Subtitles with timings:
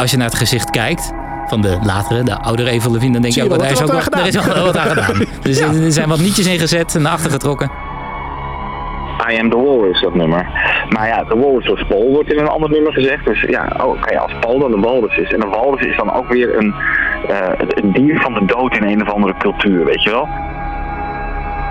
[0.00, 1.12] als je naar het gezicht kijkt
[1.46, 4.00] van de latere, de oudere Lavigne, dan denk je ook dat er is wat ook
[4.00, 5.24] er aan er is wel wat aan gedaan.
[5.42, 5.66] Dus Ja.
[5.66, 7.70] er zijn wat nietjes ingezet en naar achter getrokken.
[9.30, 10.46] I am the walrus, dat nummer.
[10.88, 13.24] Maar ja, de walrus was Paul, wordt in een ander nummer gezegd.
[13.24, 15.32] Dus ja, oh, oké, als Paul dan een walrus is.
[15.32, 16.74] En een walrus is dan ook weer een,
[17.28, 20.28] eh, een dier van de dood in een of andere cultuur, weet je wel?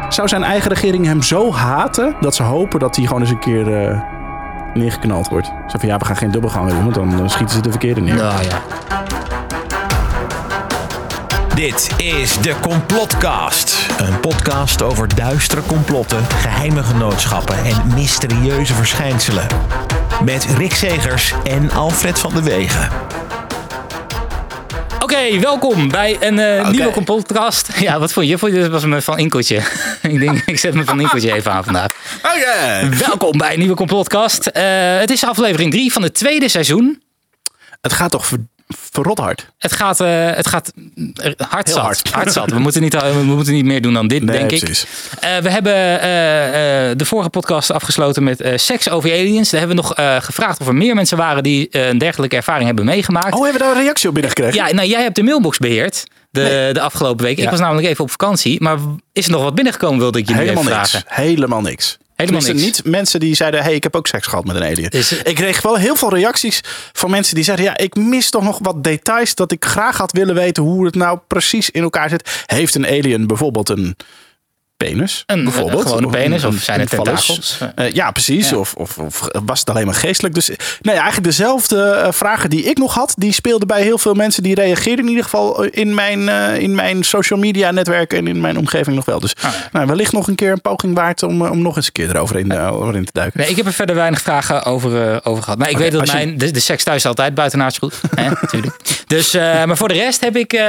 [0.10, 3.40] Zou zijn eigen regering hem zo haten dat ze hopen dat hij gewoon eens een
[3.40, 4.00] keer eh,
[4.74, 5.48] neergeknald wordt?
[5.48, 8.02] Zo van ja, we gaan geen dubbelganger doen, want dan eh, schieten ze de verkeerde
[8.02, 8.16] neer.
[8.16, 8.62] Nou ja.
[11.56, 13.88] Dit is de Complotcast.
[13.98, 19.48] Een podcast over duistere complotten, geheime genootschappen en mysterieuze verschijnselen.
[20.24, 22.90] Met Rick Segers en Alfred van de Wegen.
[25.00, 27.70] Oké, welkom bij een eh, nieuwe podcast.
[27.80, 28.38] Ja, wat vond je?
[28.38, 29.62] Vond je dat was me van Inkeltje.
[30.14, 31.92] ik denk, ik zet me van Inkeltje even aan vandaag.
[32.18, 32.90] Oké.
[33.08, 34.46] Welkom bij een nieuwe complotcast.
[34.48, 34.64] Eh,
[35.00, 37.02] het is aflevering 3 van het tweede seizoen.
[37.82, 38.38] Het gaat toch ver,
[38.92, 39.50] verrot hard?
[39.58, 40.72] Het gaat, eh, het gaat
[41.50, 41.84] hard Heel zat.
[41.84, 42.10] hard.
[42.12, 42.50] Hard zat.
[42.52, 44.62] We moeten niet, we moeten niet meer doen dan dit, Nee, denk ik.
[45.20, 49.50] Eh, we hebben eh, eh, de vorige podcast afgesloten met eh, seks over aliens.
[49.50, 52.36] Daar hebben we nog eh, gevraagd of er meer mensen waren die eh, een dergelijke
[52.36, 53.34] ervaring hebben meegemaakt.
[53.36, 54.56] Oh, hebben we daar een reactie op binnengekregen?
[54.68, 57.38] Ja, nou jij hebt de mailbox beheerd de, de afgelopen week.
[57.38, 58.62] Ik was namelijk even op vakantie.
[58.62, 58.78] Maar
[59.14, 60.90] is er nog wat binnengekomen, wilde ik je Helemaal even niks.
[60.90, 61.08] vragen.
[61.24, 61.98] Helemaal niks.
[62.16, 62.62] Helemaal niks.
[62.62, 64.90] niet mensen die zeiden, hey, ik heb ook seks gehad met een alien.
[64.90, 66.62] Dus- ik kreeg wel heel veel reacties
[66.94, 70.12] van mensen die zeiden, ja, ik mis toch nog wat details dat ik graag had
[70.12, 72.44] willen weten hoe het nou precies in elkaar zit.
[72.46, 73.96] Heeft een alien bijvoorbeeld een
[74.88, 75.24] penis?
[75.26, 75.82] Een- bijvoorbeeld?
[75.82, 77.60] een gewone penis, of zijn het tentakels?
[77.76, 78.50] Eh, ja, precies.
[78.50, 78.58] Ja.
[78.58, 80.34] Of, of, of was het alleen maar geestelijk?
[80.34, 80.48] Dus
[80.82, 84.44] nee, eigenlijk dezelfde eh, vragen die ik nog had, die speelden bij heel veel mensen.
[84.44, 88.42] Die reageerden in ieder geval in mijn, eh, in mijn social media netwerk en in
[88.42, 89.20] mijn omgeving nog wel.
[89.20, 89.70] Dus Ah, ja.
[89.72, 92.10] nou, wellicht nog een keer een poging waard om, eh, om nog eens een keer
[92.10, 93.40] erover in, eh, over in te duiken.
[93.40, 95.60] Nee, ik heb er verder weinig vragen over, eh, over gehad.
[95.60, 97.94] Maar ik weet dat je- mijn, de, de seks thuis altijd buitenaards goed.
[98.16, 98.76] Hè, natuurlijk.
[99.08, 100.62] Dus, eh, maar voor de rest heb ik, eh,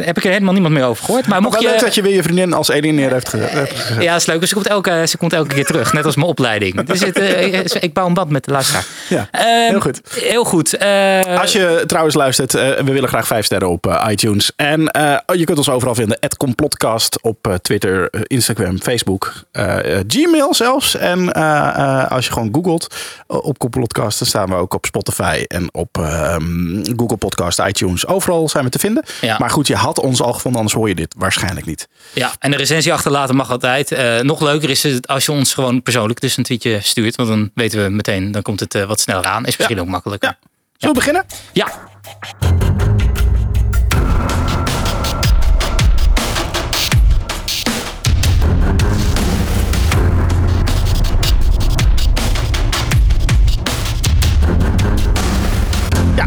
[0.00, 1.22] heb ik er helemaal niemand meer over gehoord.
[1.26, 1.68] Maar Maar mocht wel je...
[1.76, 3.86] leuk dat je weer je vriendin als alien neer hebt.
[4.00, 4.40] Ja, dat is leuk.
[4.40, 5.92] Dus ze komt elke, ze komt elke keer terug.
[5.92, 6.82] Net als mijn opleiding.
[6.84, 8.86] Dus het, eh, ik- bouw een band met de luisteraar.
[9.08, 10.00] Ja, Ehm, heel goed.
[10.20, 10.76] Heel goed.
[10.76, 14.52] Eh, Als je trouwens luistert, eh, we willen graag vijf sterren op iTunes.
[14.56, 16.16] En eh, je kunt ons overal vinden.
[16.20, 19.32] Het Complotcast op Twitter, Instagram, Facebook,
[20.06, 20.96] Gmail zelfs.
[20.96, 21.32] En
[22.08, 22.94] als je gewoon googelt
[23.26, 28.06] op Complotcast, dan staan we ook op Spotify en op ehm, Google Podcast, iTunes.
[28.06, 29.02] Overal zijn we te vinden.
[29.20, 29.36] Ja.
[29.38, 31.88] Maar goed, je had ons al gevonden, anders hoor je dit waarschijnlijk niet.
[32.12, 33.92] Ja, en de recensie achterlaten mag altijd.
[33.92, 37.16] Eh, nog leuker is het als je ons gewoon persoonlijk dus een tweetje stuurt.
[37.16, 39.46] Want dan weten we meteen, dan komt het eh, wat sneller aan.
[39.46, 40.28] Is misschien ook makkelijker.
[40.28, 40.48] Ja.
[40.76, 41.24] Zullen we beginnen?
[41.52, 41.68] Ja.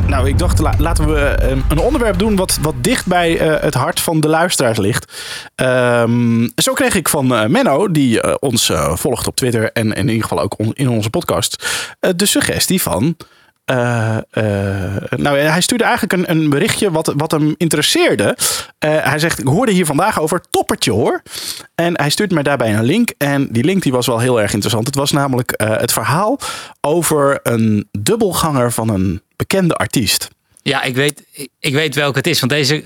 [0.08, 3.62] Nou, ik dacht, la- laten we eh, een onderwerp doen wat, wat dicht bij eh,
[3.62, 5.14] het hart van de luisteraars ligt.
[5.56, 10.08] Ehm, zo kreeg ik van eh, Menno, die eh, ons volgt op Twitter en, in
[10.08, 11.66] ieder geval ook in onze podcast,
[12.16, 13.18] de suggestie van.
[15.16, 18.38] nou, hij stuurde eigenlijk een, een berichtje wat, wat hem interesseerde.
[18.80, 21.22] Hij zegt: Ik hoorde hier vandaag over toppertje hoor.
[21.76, 23.14] En hij stuurt mij daarbij een link.
[23.18, 24.86] En die link die was wel heel erg interessant.
[24.86, 26.40] Het was namelijk het verhaal
[26.82, 30.28] over een dubbelganger van een bekende artiest.
[30.62, 31.24] Ja, ik weet,
[31.60, 32.40] ik- weet welke het is.
[32.40, 32.84] Want deze,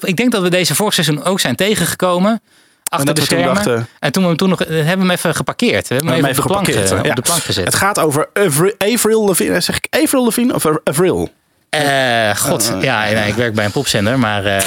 [0.00, 2.42] ik denk dat we deze vorig seizoen ook zijn tegengekomen.
[2.88, 3.54] Achter de schermen.
[3.54, 5.88] dachten- en toen, we- toen nog, hebben we hem even geparkeerd.
[5.88, 7.10] We hebben hem even, op, de plank, geparkeerd, ge- ja.
[7.10, 7.64] op de plank gezet.
[7.64, 9.60] Het gaat over Avri- Avril Lavigne.
[9.60, 11.28] Zeg ik Avril Lavigne of Avril?
[11.74, 14.62] Eh, God, ja, nee, ik werk bij een popzender, maar eh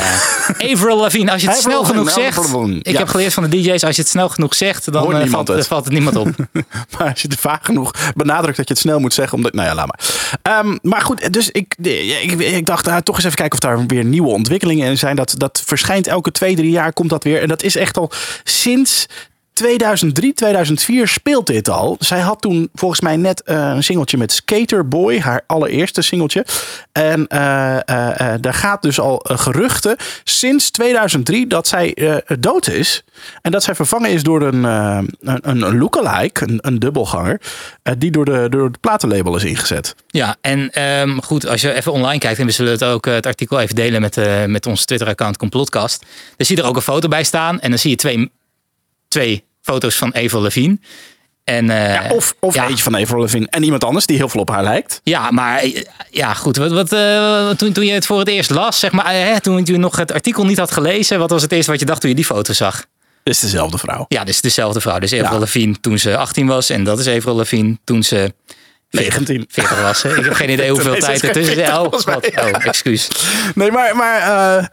[0.71, 2.97] Avril Lavigne, als je het snel genoeg zegt, ik ja.
[2.97, 5.67] heb geleerd van de DJ's, als je het snel genoeg zegt, dan eh, valt, het.
[5.67, 6.27] valt het niemand op.
[6.97, 9.37] Maar als je het vaag genoeg benadrukt dat je het snel moet zeggen.
[9.37, 9.99] Omdat, nou ja, laat maar.
[10.41, 13.85] Ehm, maar goed, dus ik, ik, ik dacht nou, toch eens even kijken of daar
[13.85, 15.15] weer nieuwe ontwikkelingen in zijn.
[15.15, 17.41] Dat, dat verschijnt elke twee, drie jaar komt dat weer.
[17.41, 18.11] En dat is echt al
[18.43, 19.07] sinds
[19.57, 21.95] 2003, 2004 speelt dit al.
[21.99, 26.45] Zij had toen volgens mij net eh, een singeltje met Skater Boy, haar allereerste singeltje.
[26.91, 27.39] En eh,
[28.41, 31.95] daar gaat dus al geruchten sinds 2003 dat zij
[32.39, 33.03] dood is.
[33.41, 37.41] En dat zij vervangen is door een, een, een lookalike, een, een dubbelganger,
[37.97, 39.95] die door de, door het platenlabel is ingezet.
[40.07, 43.25] Ja, en ehm, goed, als je even online kijkt, en we zullen het ook het
[43.25, 46.05] artikel even delen met, met ons Twitter-account Complotcast.
[46.37, 48.31] Dan zie je er ook een foto bij staan en dan zie je twee,
[49.07, 50.77] twee foto's van Avril Lavigne.
[51.43, 52.67] En, eh, Ja, of of ja.
[52.67, 54.99] eentje van Avril Lavigne en iemand anders die heel veel op haar lijkt.
[55.03, 56.57] Ja, maar eh, ja, goed.
[56.57, 59.61] Wat, wat, eh, toen, toen je het voor het eerst las, zeg maar, hè, toen
[59.65, 62.09] je nog het artikel niet had gelezen, wat was het eerste wat je dacht toen
[62.09, 62.75] je die foto zag?
[63.23, 64.05] Het is dezelfde vrouw.
[64.07, 64.99] Ja, dus dezelfde vrouw.
[64.99, 65.39] Dus Avril Ja.
[65.39, 68.33] Lavigne toen ze 18 was en dat is Avril Lavigne toen ze
[68.89, 69.45] 19.
[69.49, 70.01] 40 was.
[70.03, 70.17] Hè?
[70.17, 71.47] Ik heb geen idee hoeveel tijd ze er is.
[71.49, 72.15] Oh, 40 volgens mij.
[72.15, 73.07] wat- oh, excuus.
[73.55, 73.95] Nee, maar.
[73.95, 74.71] maar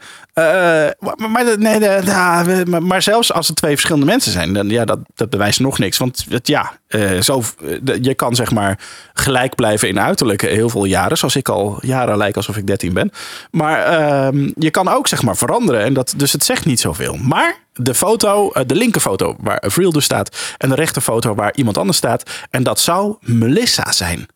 [2.80, 5.98] maar, zelfs als het twee verschillende mensen zijn, dan ja, dat, dat bewijst nog niks.
[5.98, 8.78] Want ja, eh, zo, eh, je kan zeg maar
[9.12, 11.18] gelijk blijven in uiterlijk heel veel jaren.
[11.18, 13.10] Zoals ik al jaren lijk alsof ik 13 ben.
[13.50, 15.84] Maar ehm, je kan ook zeg maar veranderen.
[15.84, 17.16] En dat, dus het zegt niet zoveel.
[17.16, 20.54] Maar de foto, eh, de linkerfoto waar Avril dus staat.
[20.58, 22.30] En de rechterfoto waar iemand anders staat.
[22.50, 24.26] En dat zou Melissa zijn.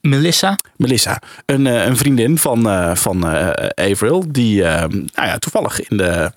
[0.00, 0.56] Melissa?
[0.76, 5.96] Melissa, een, eh, een vriendin van, eh, van eh, Avril, die nou ja, toevallig in
[5.96, 6.32] de,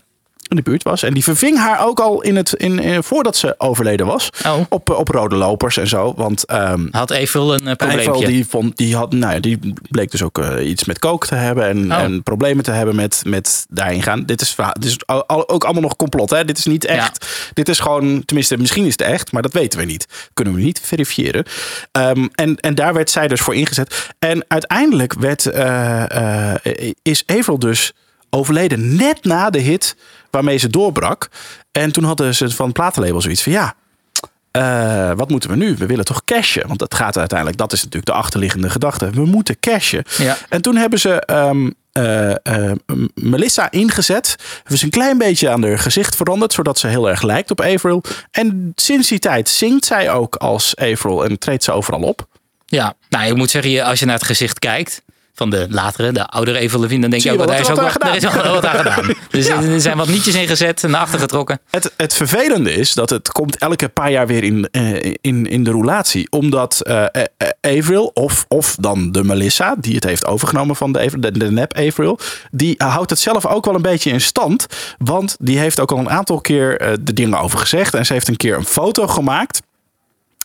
[0.52, 1.04] in de buurt was.
[1.04, 4.30] En die verving haar ook al in het, in, in- voordat ze overleden was.
[4.46, 4.58] Oh.
[4.70, 6.14] Op, eh, op rode lopers en zo.
[6.16, 8.10] Want ehm Had Evel een probleempje?
[8.10, 11.26] Avril die, vond, die, had, nou ja, die bleek dus ook eh, iets met kook
[11.26, 11.68] te hebben.
[11.68, 11.98] En, Oh.
[11.98, 14.26] en problemen te hebben met, met daarin gaan.
[14.26, 16.30] Dit is, dit is ook allemaal nog complot.
[16.30, 16.46] Hè?
[16.46, 17.50] Dit is niet echt.
[17.54, 20.08] Dit is gewoon, tenminste, misschien is het echt, maar dat weten we niet.
[20.34, 21.46] Kunnen we niet verifiëren.
[21.92, 24.10] Ehm, en, en daar werd zij dus voor ingezet.
[24.20, 27.94] En uiteindelijk werd, eh, eh, is Avril dus
[28.30, 29.96] overleden net na de hit
[30.32, 31.30] waarmee ze doorbrak.
[31.72, 33.74] En toen hadden ze van het platenlabel zoiets van ja.
[34.52, 35.76] eh, wat moeten we nu?
[35.76, 36.68] We willen toch cashen?
[36.68, 39.10] Want dat gaat uiteindelijk, dat is natuurlijk de achterliggende gedachte.
[39.10, 40.04] We moeten cashen.
[40.18, 40.38] Ja.
[40.50, 42.72] En toen hebben ze ehm, eh, eh,
[43.14, 44.36] Melissa ingezet.
[44.58, 47.62] Hebben ze een klein beetje aan haar gezicht veranderd, zodat ze heel erg lijkt op
[47.62, 48.04] Avril.
[48.32, 52.28] En sinds die tijd zingt zij ook als Avril en treedt ze overal op.
[52.66, 55.02] Ja, nou, ik moet zeggen, als je naar het gezicht kijkt
[55.42, 57.78] van de latere, de oudere Evel Levine, dan denk je ook, wel daar is ook
[57.78, 59.14] er wat er is wat aan gedaan.
[59.30, 61.60] Dus er zijn wat nietjes ingezet, naar achter getrokken.
[61.70, 65.64] Het, het vervelende is dat het komt elke paar jaar weer in, eh, in, in
[65.64, 66.28] de roulatie.
[66.30, 67.22] Omdat eh, eh,
[67.62, 71.74] Avril, of, of dan de Melissa, die het heeft overgenomen van de, de, de nep
[71.74, 72.20] Avril,
[72.52, 74.66] die houdt het zelf ook wel een beetje in stand.
[74.98, 77.94] Want die heeft ook al een aantal keer eh, de dingen over gezegd.
[77.94, 79.62] En ze heeft een keer een foto gemaakt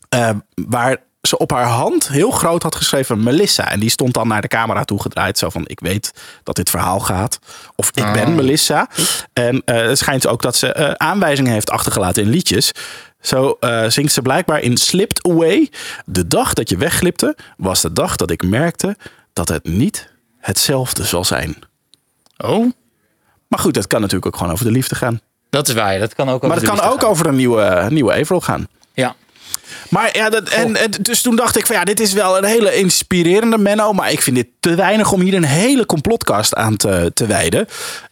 [0.09, 0.97] eh, waar
[1.27, 3.71] ze op haar hand heel groot had geschreven Melissa.
[3.71, 5.39] En die stond dan naar de camera toegedraaid.
[5.39, 6.13] Zo van, ik weet
[6.43, 7.39] dat dit verhaal gaat.
[7.75, 8.89] Of ik ben Melissa.
[9.33, 12.73] En eh, het schijnt ook dat ze eh, aanwijzingen heeft achtergelaten in liedjes.
[13.21, 15.71] Zo eh, zingt ze blijkbaar in Slipped Away.
[16.05, 18.97] De dag dat je wegglipte, was de dag dat ik merkte
[19.33, 20.09] dat het niet
[20.39, 21.57] hetzelfde zal zijn.
[22.37, 22.73] Oh,
[23.49, 25.21] Maar goed, dat kan natuurlijk ook gewoon over de liefde gaan.
[25.51, 25.99] dat is waar.
[25.99, 27.11] Dat kan ook over Maar het kan ook gaan.
[27.11, 28.67] over een nieuwe, nieuwe Avril gaan.
[28.95, 29.15] Ja.
[29.91, 32.45] Maar ja, dat, en, en dus toen dacht ik van ja, dit is wel een
[32.45, 33.93] hele inspirerende Menno.
[33.93, 37.67] Maar ik vind dit te weinig om hier een hele complotcast aan te, te wijden.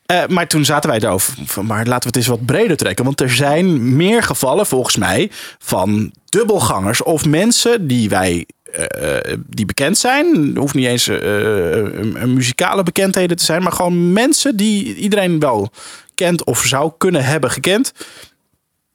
[0.07, 3.05] Eh, maar toen zaten wij erover van, maar laten we het eens wat breder trekken.
[3.05, 9.67] Want er zijn meer gevallen volgens mij van dubbelgangers of mensen die wij eh, die
[9.67, 10.57] bekend zijn.
[10.57, 15.39] Hoeft niet eens eh, een, een muzikale bekendheden te zijn, maar gewoon mensen die iedereen
[15.39, 15.71] wel
[16.15, 17.93] kent of zou kunnen hebben gekend.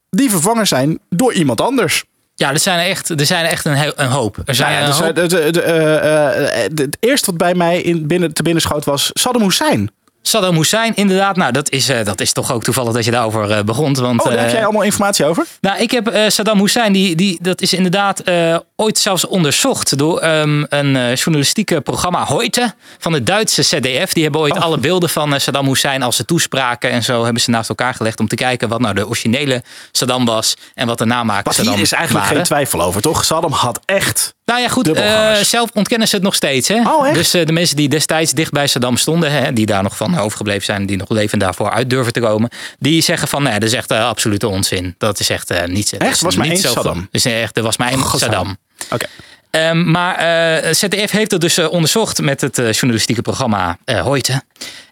[0.09, 2.03] Die vervangen zijn door iemand anders.
[2.39, 4.37] Ja, er zijn er echt, er zijn er echt een, heel- een hoop.
[4.45, 5.57] Er zijn Nou ja, dus, hoop.
[5.57, 9.89] eh, het eerste wat bij mij in, binnen, te binnen schoot was Saddam Hussein.
[10.29, 11.35] Saddam Hussein, inderdaad.
[11.35, 13.93] Nou, dat is, eh, dat is toch ook toevallig dat je daarover eh, begon.
[13.93, 15.45] Want, Oh, daar heb eh, jij allemaal informatie over?
[15.61, 19.97] Nou, ik heb eh, Saddam Hussein, die, die, dat is inderdaad eh, ooit zelfs onderzocht
[19.97, 24.13] door ehm, een eh, journalistieke programma Heute van het Duitse ZDF.
[24.13, 24.61] Die hebben ooit Oh.
[24.61, 27.93] alle beelden van eh, Saddam Hussein als ze toespraken en zo hebben ze naast elkaar
[27.93, 31.73] gelegd om te kijken wat nou de originele Saddam was en wat de namaak Saddam
[31.73, 32.37] hier is eigenlijk waren.
[32.37, 33.25] geen twijfel over, toch?
[33.25, 34.37] Saddam had echt...
[34.49, 34.91] Nou ja, goed.
[34.91, 36.67] Eh, zelf ontkennen ze het nog steeds.
[36.67, 36.81] Hè?
[36.81, 37.15] Oh, echt?
[37.15, 40.17] Dus eh, de mensen die destijds dicht bij Saddam stonden, hè, die daar nog van
[40.17, 43.63] overgebleven zijn, die nog levend daarvoor uit durven te komen, die zeggen van nee, dat
[43.63, 44.95] is echt eh, absolute onzin.
[44.97, 45.91] Dat is echt eh, niet.
[45.91, 46.21] het Echt?
[46.21, 47.07] Was maar niet één Saddam?
[47.11, 48.57] Dus echt, er was maar één Saddam.
[48.89, 49.05] Oké.
[49.49, 54.41] Ehm, maar eh ZDF heeft het dus onderzocht met het journalistieke programma Heute.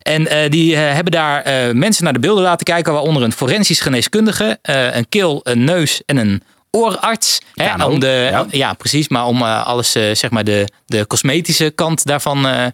[0.07, 3.79] En eh, die hebben daar eh, mensen naar de beelden laten kijken, waaronder een forensisch
[3.79, 7.41] geneeskundige, eh, een keel, een neus en een oorarts.
[7.53, 8.45] Hè, Kano, om de, ja.
[8.49, 8.73] ja.
[8.73, 9.07] precies.
[9.07, 12.65] Maar om eh, alles, eh, zeg maar, de, de cosmetische kant daarvan eh,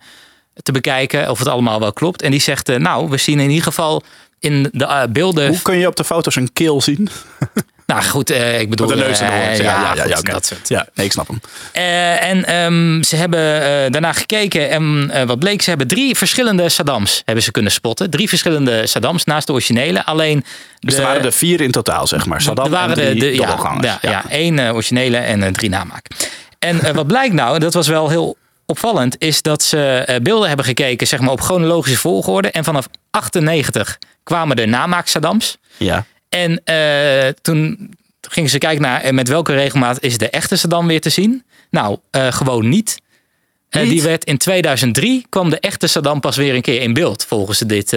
[0.64, 1.30] te bekijken.
[1.30, 2.22] Of het allemaal wel klopt.
[2.22, 4.04] En die zegt, nou, we zien in ieder geval
[4.44, 5.48] in de eh, beelden.
[5.48, 7.10] Hoe kun je op de foto's een keel zien?
[7.86, 8.88] Nou goed, eh, ik bedoel.
[8.88, 10.32] Met de neus en eh, ja, Ja, ja, ja, goed, ja, oké.
[10.32, 10.70] dat soort.
[10.70, 11.42] Ja, nee, ik snap hem.
[12.20, 13.42] En ehm, ze hebben
[13.92, 18.10] daarna gekeken en wat bleek, ze hebben drie verschillende Saddams hebben ze kunnen spotten.
[18.10, 20.06] Drie verschillende Saddams naast de originele.
[20.06, 20.46] Alleen
[20.80, 22.42] Dus de, er waren er vier in totaal, zeg maar.
[22.42, 26.08] Saddam er waren en de, drie de, ja, ja, ja, één originele en drie namaak.
[26.60, 30.66] En wat blijkt nou, dat was wel heel opvallend, is dat ze eh, beelden hebben
[30.66, 32.52] gekeken zeg maar, op chronologische volgorde.
[32.52, 35.58] En vanaf 98 kwamen de namaak Saddams.
[35.78, 36.06] ja.
[36.30, 37.90] En eh, toen
[38.30, 41.44] gingen ze kijken naar eh, met welke regelmaat is de echte Saddam weer te zien.
[41.70, 43.02] Nou, gewoon niet.
[43.70, 47.26] Die werd in 2003 kwam de echte Saddam pas weer een keer in beeld.
[47.26, 47.96] Volgens dit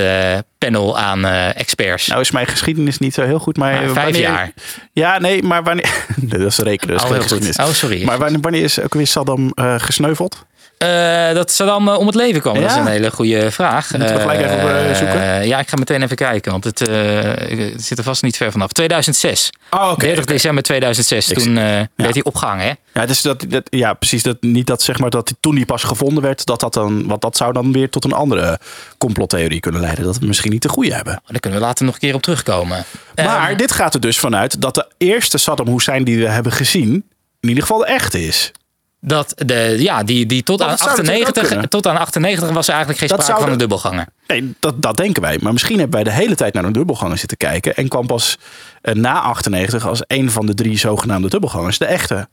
[0.59, 2.07] panel aan experts.
[2.07, 3.73] Nou is mijn geschiedenis niet zo heel goed, maar...
[3.73, 4.53] Nou, vijf wanneer- jaar.
[4.93, 6.05] Ja, nee, maar wanneer...
[6.17, 7.59] Nee, dat is rekenen, dat is Oh, heel goed.
[7.59, 8.05] Oh, sorry.
[8.05, 10.47] Maar wanneer, wanneer is ook weer Saddam gesneuveld?
[10.77, 13.91] Eh, dat Saddam eh, om het leven kwam, dat is een hele goede vraag.
[13.91, 15.47] Moeten we gelijk even op, eh, zoeken?
[15.47, 18.73] Ja, ik ga meteen even kijken, want het, het zit er vast niet ver vanaf.
[18.73, 19.51] 2006.
[19.71, 20.07] Oh, oké.
[20.07, 21.31] 30 december 2006.
[21.31, 22.67] Ik Toen werd hij opgehangen.
[22.67, 23.01] Hè?
[23.01, 24.23] Ja, dus dat, dat, ja, precies.
[24.23, 27.07] Dat, niet dat zeg maar dat hij toen die pas gevonden werd, dat dat dan,
[27.07, 28.59] want dat zou dan weer tot een andere
[28.99, 30.05] complottheorie kunnen leiden.
[30.05, 31.23] Dat we misschien niet de goede hebben.
[31.27, 32.85] Daar kunnen we later nog een keer op terugkomen.
[33.15, 37.05] Maar dit gaat er dus vanuit dat de eerste Saddam Hussein die we hebben gezien,
[37.41, 38.53] in ieder geval de echte is.
[39.01, 41.71] Dat de, ja, die, die tot, aan dat zou natuurlijk ook 98, kunnen.
[41.71, 44.07] tot aan 98 was er eigenlijk geen Dat sprake van een dubbelganger.
[44.27, 45.39] Nee, dat, dat denken wij.
[45.41, 47.77] Maar misschien hebben wij de hele tijd naar een dubbelganger zitten kijken.
[47.77, 48.39] En kwam pas
[48.83, 52.29] eh, na 98 als een van de drie zogenaamde dubbelgangers de echte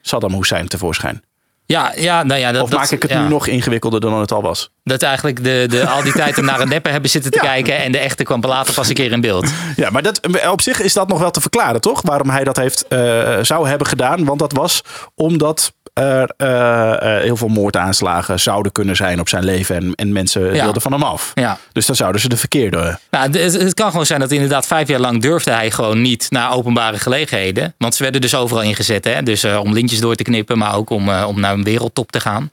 [0.00, 1.22] Saddam Hussein tevoorschijn.
[1.66, 3.22] Ja, ja, nou ja, dat, Of maak ik het ja.
[3.22, 4.70] nu nog ingewikkelder dan het al was?
[4.90, 7.42] Dat eigenlijk de, de, al die tijd naar een neppe hebben zitten te Ja.
[7.44, 9.50] kijken en de echte kwam later pas een keer in beeld.
[9.76, 10.20] Ja, maar dat,
[10.50, 12.02] op zich is dat nog wel te verklaren, toch?
[12.02, 12.98] Waarom hij dat heeft, eh,
[13.42, 14.24] zou hebben gedaan.
[14.24, 14.82] Want dat was
[15.14, 19.76] omdat er eh, eh, heel veel moordaanslagen zouden kunnen zijn op zijn leven.
[19.76, 20.62] En, en mensen Ja.
[20.64, 21.32] wilden van hem af.
[21.34, 21.58] Ja.
[21.72, 22.98] Dus dan zouden ze de verkeerde...
[23.10, 26.26] Nou, het, het kan gewoon zijn dat inderdaad vijf jaar lang durfde hij gewoon niet
[26.30, 27.74] naar openbare gelegenheden.
[27.78, 29.04] Want ze werden dus overal ingezet.
[29.04, 29.22] Hè?
[29.22, 32.50] Dus om lintjes door te knippen, maar ook om, om naar een wereldtop te gaan.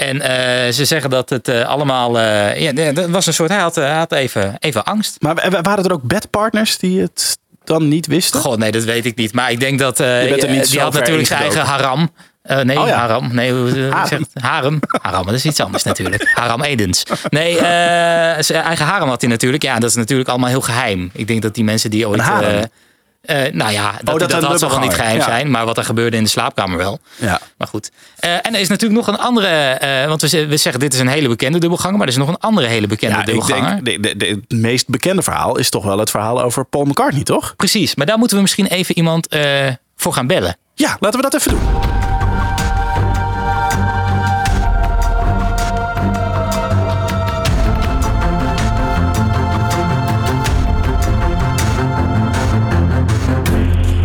[0.00, 2.18] En eh, ze zeggen dat het eh, allemaal...
[2.18, 3.50] eh, ja, dat was een soort...
[3.50, 5.16] Hij had, had even, even angst.
[5.20, 8.40] Maar wa- waren er ook bedpartnners die het dan niet wisten?
[8.40, 9.32] God, nee, dat weet ik niet.
[9.32, 9.98] Maar ik denk dat...
[9.98, 12.10] Je bent niet die had natuurlijk zijn eigen haram.
[12.62, 12.96] Nee, Oh ja.
[12.96, 13.34] haram.
[13.34, 14.08] Nee, hoe hoe Harem.
[14.08, 14.28] zegt?
[14.34, 14.78] Harem.
[15.02, 16.30] Haram, dat is iets anders natuurlijk.
[16.34, 17.02] Haram Edens.
[17.28, 17.54] Nee,
[18.42, 19.62] zijn eigen harem had hij natuurlijk.
[19.62, 21.10] Ja, dat is natuurlijk allemaal heel geheim.
[21.12, 22.22] Ik denk dat die mensen die ooit...
[23.20, 25.24] Eh, nou ja, dat, Oh, dat dat, zal wel niet geheim Ja.
[25.24, 25.50] zijn.
[25.50, 26.98] Maar wat er gebeurde in de slaapkamer wel.
[27.16, 27.40] Ja.
[27.58, 27.90] Maar goed.
[28.18, 29.46] Eh, en er is natuurlijk nog een andere...
[29.46, 31.98] eh, want we, we zeggen dit is een hele bekende dubbelganger.
[31.98, 33.84] Maar er is nog een andere hele bekende Ja, ik dubbelganger.
[33.84, 36.84] denk, de, de, de- het meest bekende verhaal is toch wel het verhaal over Paul
[36.84, 37.56] McCartney, toch?
[37.56, 37.94] Precies.
[37.94, 39.28] Maar daar moeten we misschien even iemand
[39.96, 40.56] voor gaan bellen.
[40.74, 41.99] Ja, laten we dat even doen.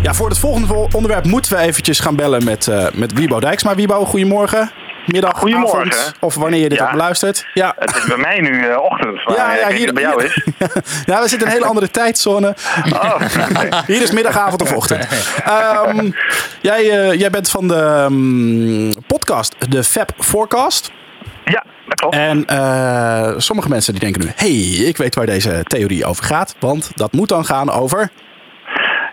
[0.06, 3.40] Ja, voor het volgende vol- onderwerp moeten we eventjes gaan bellen met, eh met Wiebo
[3.40, 3.74] Dijksma.
[3.74, 4.70] Wiebo, goedemorgen.
[5.06, 5.78] Middag, Goedemorgen.
[5.92, 6.84] avond, of wanneer je dit Ja.
[6.84, 7.46] ook beluistert.
[7.54, 7.74] Ja.
[7.78, 10.42] Het is bij mij nu eh, ochtend, maar Ja, ja, ja, hier, bij jou is.
[11.06, 12.54] ja, we zitten in een hele andere tijdzone.
[12.92, 13.20] Oh,
[13.86, 15.06] Hier is middagavond of ochtend.
[15.44, 16.10] Ehm,
[16.60, 20.90] jij, eh, jij bent van de ehm, podcast, de Fab Forecast.
[21.44, 22.14] ja, dat klopt.
[22.14, 26.54] En eh, sommige mensen die denken nu, hey, ik weet waar deze theorie over gaat.
[26.60, 28.10] Want dat moet dan gaan over...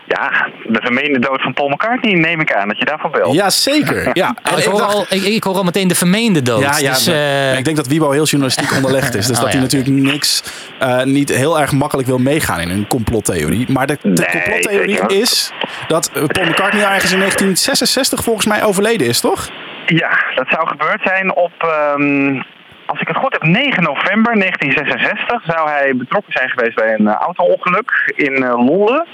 [0.06, 3.34] Ja, de vermeende dood van Paul McCartney neem ik aan dat je daarvan belt.
[3.34, 4.34] Jazeker, ja.
[4.42, 6.60] Oh, En ik, hoor dacht- al, ik, ik hoor al meteen de vermeende dood.
[6.60, 9.26] Ja, ja dus, eh, ik denk dat Wibo heel journalistiek onderlegd is.
[9.26, 10.42] Dus Oh, dat hij ja, natuurlijk niks,
[10.78, 13.66] eh, niet heel erg makkelijk wil meegaan in een complottheorie.
[13.72, 15.10] Maar de, de Nee, complottheorie zeker.
[15.20, 15.52] is
[15.88, 19.48] dat eh, Paul McCartney ergens in 1966 volgens mij overleden is, toch?
[19.86, 22.40] Ja, dat zou gebeurd zijn op, ehm,
[22.86, 27.08] als ik het goed heb, 9 november 1966 zou hij betrokken zijn geweest bij een
[27.08, 29.06] auto-ongeluk in Londen.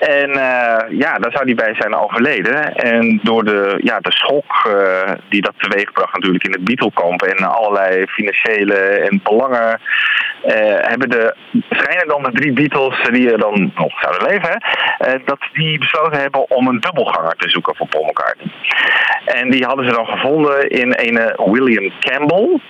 [0.00, 2.74] En uh, ja, daar zou hij bij zijn overleden.
[2.74, 7.36] En door de, ja, de schok uh, die dat teweegbracht natuurlijk in het Beatlekamp en
[7.36, 9.80] allerlei financiële en belangen,
[10.46, 11.34] uh, hebben de,
[11.70, 14.62] schijnen dan de drie Beatles die er dan nog zouden leven,
[15.24, 18.52] dat die besloten hebben om een dubbelganger te zoeken voor Paul McCartney.
[19.24, 22.60] En die hadden ze dan gevonden in een William Campbell.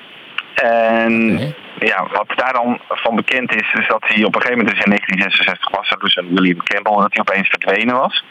[0.62, 1.54] En okay.
[1.78, 4.84] ja, wat daar dan van bekend is, is dat hij op een gegeven moment dus
[4.84, 8.24] in 1966 was, er dus een William Campbell, dat hij opeens verdwenen was.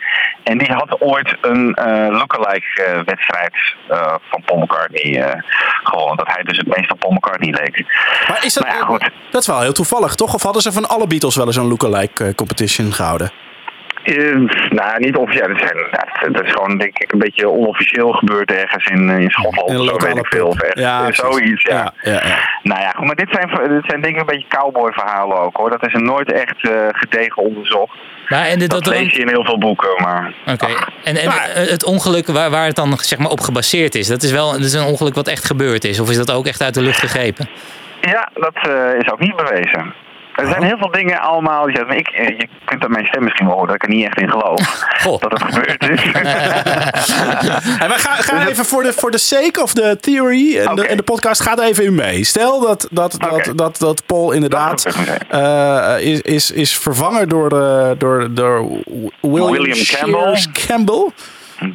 [0.44, 3.56] En die had ooit een uh, lookalike uh, wedstrijd
[3.92, 5.44] uh, van Paul McCartney
[5.84, 6.18] gewonnen.
[6.18, 7.86] Dat hij dus het meest op Paul McCartney leek.
[8.28, 9.10] Maar is dat, maar ja, goed.
[9.32, 10.34] dat is wel heel toevallig, toch?
[10.34, 13.32] Of hadden ze van alle Beatles wel eens een lookalike competition gehouden?
[14.04, 15.48] Uh, nou, niet officieel.
[15.48, 19.70] Dat, zijn, dat is gewoon, denk ik, een beetje onofficieel gebeurd ergens in, in Schotland.
[19.70, 20.48] In zo weet ik veel.
[20.48, 21.76] Of echt, ja, zoiets, ja.
[21.76, 22.38] Ja, ja, ja.
[22.64, 25.58] Nou ja, goed, maar dit zijn, dit zijn denk ik een beetje cowboy verhalen ook,
[25.58, 25.70] hoor.
[25.70, 27.98] Dat is er nooit echt uh, gedegen onderzocht.
[28.30, 30.34] Maar en dit, dat, dat lees je in heel veel boeken, maar...
[30.42, 30.76] Oké, okay.
[31.04, 34.24] en, en maar, het ongeluk waar, waar het dan zeg maar, op gebaseerd is, dat
[34.24, 36.00] is wel dat is een ongeluk wat echt gebeurd is?
[36.00, 37.50] Of is dat ook echt uit de lucht gegrepen?
[38.02, 39.94] Ja, dat uh, is ook niet bewezen.
[40.42, 41.70] Er zijn heel veel dingen allemaal.
[41.70, 44.20] Je, ik, je kunt aan mijn stem misschien wel horen dat ik er niet echt
[44.20, 44.62] in geloof.
[45.04, 45.22] Goh.
[45.22, 46.04] Dat het gebeurd is.
[47.84, 50.76] en we gaan, gaan even voor de, voor de sake of the theory en, okay.
[50.76, 52.24] de, en de podcast gaat even in mee.
[52.24, 53.30] Stel dat, dat, okay.
[53.30, 54.88] dat, dat, dat Paul inderdaad
[55.34, 58.68] uh, is, is, is vervangen door, uh, door, door
[59.22, 60.46] William, William Campbell.
[60.68, 61.12] Campbell.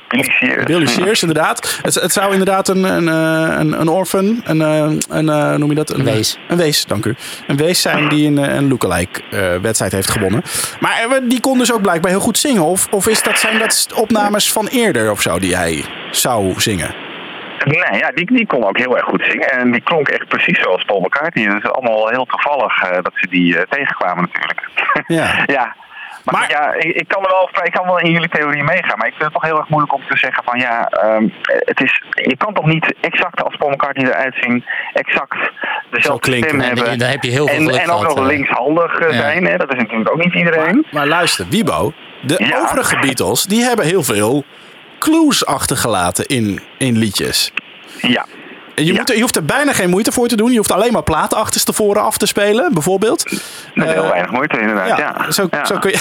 [0.09, 0.65] Billy Shears.
[0.65, 1.81] Billy Shears, inderdaad.
[1.83, 5.59] Het, het zou inderdaad een, een, eh, een, een orphan, een, eh, een eh, hoe
[5.59, 5.91] noem je dat?
[5.91, 6.39] Een wees.
[6.49, 7.15] Een wees, dank u.
[7.47, 10.43] Een wees zijn die een, een lookalike eh, wedstrijd heeft gewonnen.
[10.81, 12.63] Maar die kon dus ook blijkbaar heel goed zingen.
[12.63, 16.95] Of, of is dat, zijn dat opnames van eerder of zo die hij zou zingen?
[17.65, 19.51] Nee, ja, die, die kon ook heel erg goed zingen.
[19.51, 21.45] En die klonk echt precies zoals Paul McCartney.
[21.45, 24.69] Het is allemaal heel toevallig eh, dat ze die tegenkwamen natuurlijk.
[25.07, 25.43] Ja.
[25.57, 25.77] ja.
[26.25, 28.99] Maar, Maar- ja, ik, ik kan er wel, ik kan wel in jullie theorie meegaan.
[28.99, 31.81] Maar ik vind het toch heel erg moeilijk om te zeggen van ja, ehm, het
[31.83, 35.51] is, je kan toch niet exact als Paul McCartney eruit zien, exact Zo
[35.91, 36.49] dezelfde klinken.
[36.49, 36.99] stem hebben.
[36.99, 38.25] dan heb je heel veel en, geluk en ook nog eh.
[38.27, 39.13] linkshandig Ja.
[39.13, 39.57] zijn, hè?
[39.57, 40.87] dat is natuurlijk ook niet iedereen.
[40.91, 41.93] Maar luister, Wiebo.
[42.23, 42.59] De Ja.
[42.59, 44.45] overige Beatles, die hebben heel veel
[44.99, 47.53] clues achtergelaten in, in liedjes.
[48.01, 48.27] Ja.
[48.75, 48.93] Je, Ja.
[48.99, 50.51] moet je hoeft er bijna geen moeite voor te doen.
[50.51, 53.31] Je hoeft alleen maar platen achterstevoren af te spelen, bijvoorbeeld.
[53.75, 54.89] Met heel Eh, weinig moeite inderdaad.
[54.89, 55.65] Ja, Ja, Zo, Ja.
[55.65, 55.99] Zo, kun je,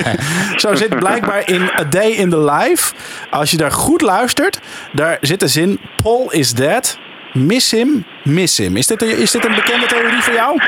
[0.62, 2.94] zo zit blijkbaar in A Day in the Life.
[3.30, 4.60] Als je daar goed luistert,
[4.92, 6.98] daar zit de zin: Paul is dead.
[7.32, 8.76] Miss him, miss him.
[8.76, 10.60] Is dit, een- is dit een bekende theorie voor jou?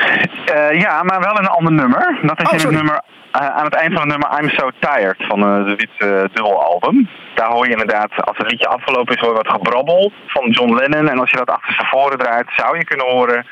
[0.45, 2.19] Eh, ja, maar wel een ander nummer.
[2.21, 4.69] Dat is Oh, in het nummer, eh, aan het eind van het nummer I'm So
[4.79, 7.09] Tired van eh, de Witte dubbelalbum.
[7.35, 10.75] Daar hoor je inderdaad, als het liedje afgelopen is, hoor je wat gebrabbel van John
[10.75, 11.09] Lennon.
[11.09, 13.45] En als je dat achter voren draait, zou je kunnen horen...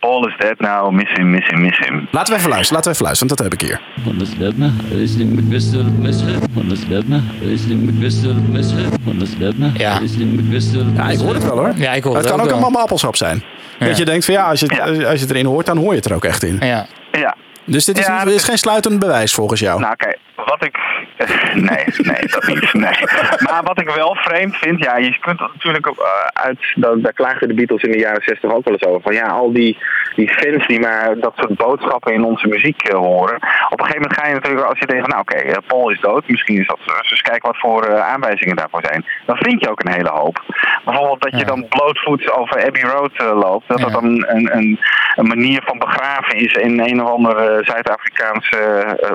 [0.00, 2.08] Paul is dead now, miss him, miss him, miss him.
[2.10, 3.80] Laten we even luisteren, laten we even luisteren, want dat heb ik hier.
[4.12, 6.40] Ondersteunen, richting met wissel, missen.
[6.56, 8.92] Ondersteunen, richting met wissel, missen.
[9.06, 9.96] Ondersteunen, Ja.
[9.98, 11.72] richting met wissel, Ja, ik hoor het wel hoor.
[11.76, 13.42] Ja, ik hoor het het kan ook ook een mama appelsap zijn.
[13.78, 13.96] Dat Ja.
[13.96, 14.84] je denkt van ja, als je, het, Ja.
[14.84, 16.56] als je het erin hoort, dan hoor je het er ook echt in.
[16.60, 16.86] Ja.
[17.12, 19.80] Ja, Dus dit is, Ja, dat is is- geen sluitend bewijs volgens jou.
[19.80, 20.78] Nou, kijk, wat ik.
[21.54, 22.72] Nee, nee, dat niet.
[22.72, 22.92] Nee.
[23.38, 26.58] Maar wat ik wel vreemd vind, ja, je kunt natuurlijk ook eh, uit.
[26.74, 29.00] dat- Daar klaagden de Beatles in de jaren 60 ook wel eens over.
[29.02, 29.78] Van ja, al die,
[30.16, 33.34] die fans die maar dat soort boodschappen in onze muziek eh, horen.
[33.70, 35.90] Op een gegeven moment ga je natuurlijk, als je denkt van nou oké, eh, Paul
[35.90, 36.78] is dood, misschien is dat.
[37.10, 39.04] eens kijken wat voor eh, aanwijzingen daarvoor zijn.
[39.26, 40.42] Dan vind je ook een hele hoop.
[40.84, 41.44] Bijvoorbeeld dat je Ja.
[41.44, 43.68] dan blootvoets over Abbey Road loopt.
[43.68, 44.78] Dat dat dan een, een,
[45.14, 49.10] een manier van begraven is in een of andere Zuid-Afrikaanse eh,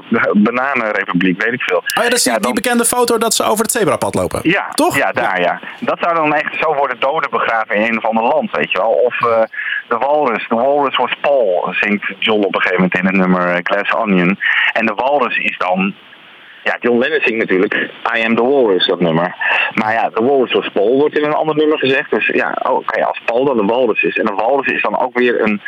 [1.18, 1.78] bananenrepubliek, weet ik veel.
[1.78, 4.40] Oh ja, dat is die, Ja, die bekende foto dat ze over het zebrapad lopen.
[4.44, 4.98] Ja, Toch?
[4.98, 5.60] Ja, daar ja.
[5.80, 8.78] Dat zou dan echt zo worden doden begraven in een of ander land, weet je
[8.78, 8.92] wel.
[8.92, 9.44] Of eh,
[9.88, 10.48] de walrus.
[10.48, 13.94] De walrus was Paul, zingt John op een gegeven moment in het nummer eh, Glass
[13.94, 14.40] Onion.
[14.74, 15.94] En de walrus is dan...
[16.70, 17.74] Ja, John Lennon zingt natuurlijk
[18.18, 19.36] I Am The Walrus, dat nummer.
[19.74, 22.10] Maar ja, de walrus was Paul, wordt in een ander nummer gezegd.
[22.12, 24.18] Dus ja, oh, oké, als Paul dan de walrus is.
[24.18, 25.62] En de walrus is dan ook weer een,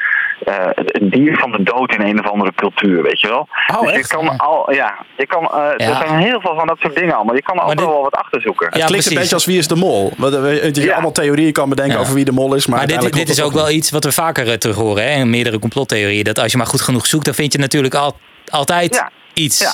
[0.45, 3.47] eh, een dier van de dood in een of andere cultuur, weet je wel.
[3.75, 4.07] Oh, dus je echt?
[4.07, 5.87] kan al, ja, je kan, eh, Ja.
[6.01, 7.35] er zijn heel veel van dat soort dingen allemaal.
[7.35, 8.65] Je kan er ook dit- wel wat achter zoeken.
[8.67, 10.11] Het Ja, klinkt een beetje als wie is de mol.
[10.17, 10.93] Wat, eh, Dat je Ja.
[10.93, 11.99] allemaal theorieën kan bedenken Ja.
[12.01, 12.67] over wie de mol is.
[12.67, 15.03] Maar, Maar dit, dit is ook wel iets wat we vaker terug horen.
[15.03, 15.19] Hè?
[15.19, 16.23] In meerdere complottheorieën.
[16.23, 18.15] Dat als je maar goed genoeg zoekt, dan vind je natuurlijk al,
[18.49, 19.09] altijd Ja.
[19.37, 19.71] Iets.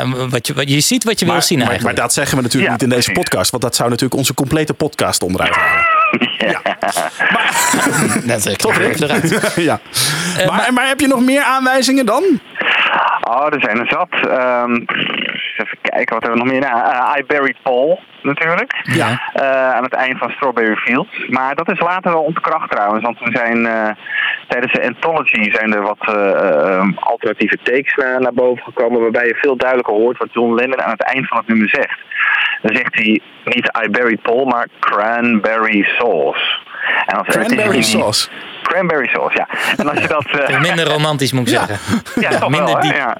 [0.00, 1.96] eh, wat je, wat, je ziet wat je wil Maar, zien maar, eigenlijk.
[1.96, 3.50] maar dat zeggen we natuurlijk Ja, niet in deze podcast.
[3.50, 5.86] Want dat zou natuurlijk onze complete podcast onderuit halen.
[8.26, 9.00] Dat is Toch, Rick?
[9.00, 9.52] eruit.
[9.56, 9.80] ja.
[10.36, 12.22] Eh, maar, maar- maar heb je nog meer aanwijzingen dan?
[13.20, 14.08] Oh, er zijn er zat.
[14.30, 14.74] Ehm,
[15.60, 16.70] even kijken, wat hebben we nog meer?
[16.70, 18.72] Nou, eh, I Buried Paul, natuurlijk.
[18.82, 19.20] Ja.
[19.32, 21.26] Eh, aan het eind van Strawberry Fields.
[21.28, 23.02] Maar dat is later wel ontkracht trouwens.
[23.04, 23.88] Want er zijn eh,
[24.48, 29.00] tijdens de Anthology zijn er wat eh, eh, alternatieve takes naar, naar boven gekomen.
[29.00, 31.98] Waarbij je veel duidelijker hoort wat John Lennon aan het eind van het nummer zegt.
[32.62, 36.58] Dan zegt hij niet I Buried Paul, maar Cranberry Sauce.
[37.06, 38.28] En als, Cranberry die- sauce.
[38.62, 39.48] Cranberry sauce, ja.
[39.76, 40.24] En als je dat...
[40.26, 41.66] eh, Minder romantisch moet ik Ja.
[41.66, 42.02] zeggen.
[42.20, 43.16] ja, toch minder wel, diep.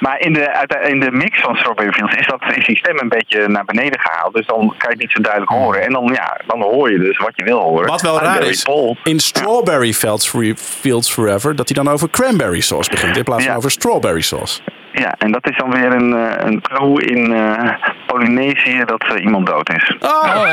[0.00, 3.08] Maar in de, in de mix van Strawberry Fields is, dat, is die stem een
[3.08, 4.34] beetje naar beneden gehaald.
[4.34, 5.82] Dus dan kan je het niet zo duidelijk horen.
[5.82, 7.86] En dan, ja, dan hoor je dus wat je wil horen.
[7.86, 8.96] Wat wel raar is, Paul.
[9.04, 13.58] in Strawberry Fields, Forever, dat hij dan over cranberry sauce begint in plaats van Ja.
[13.58, 14.60] over strawberry sauce.
[14.92, 17.70] Ja, en dat is dan weer een, eh, een clue in eh,
[18.06, 19.96] Polynesië dat eh, iemand dood is.
[20.00, 20.24] Oh,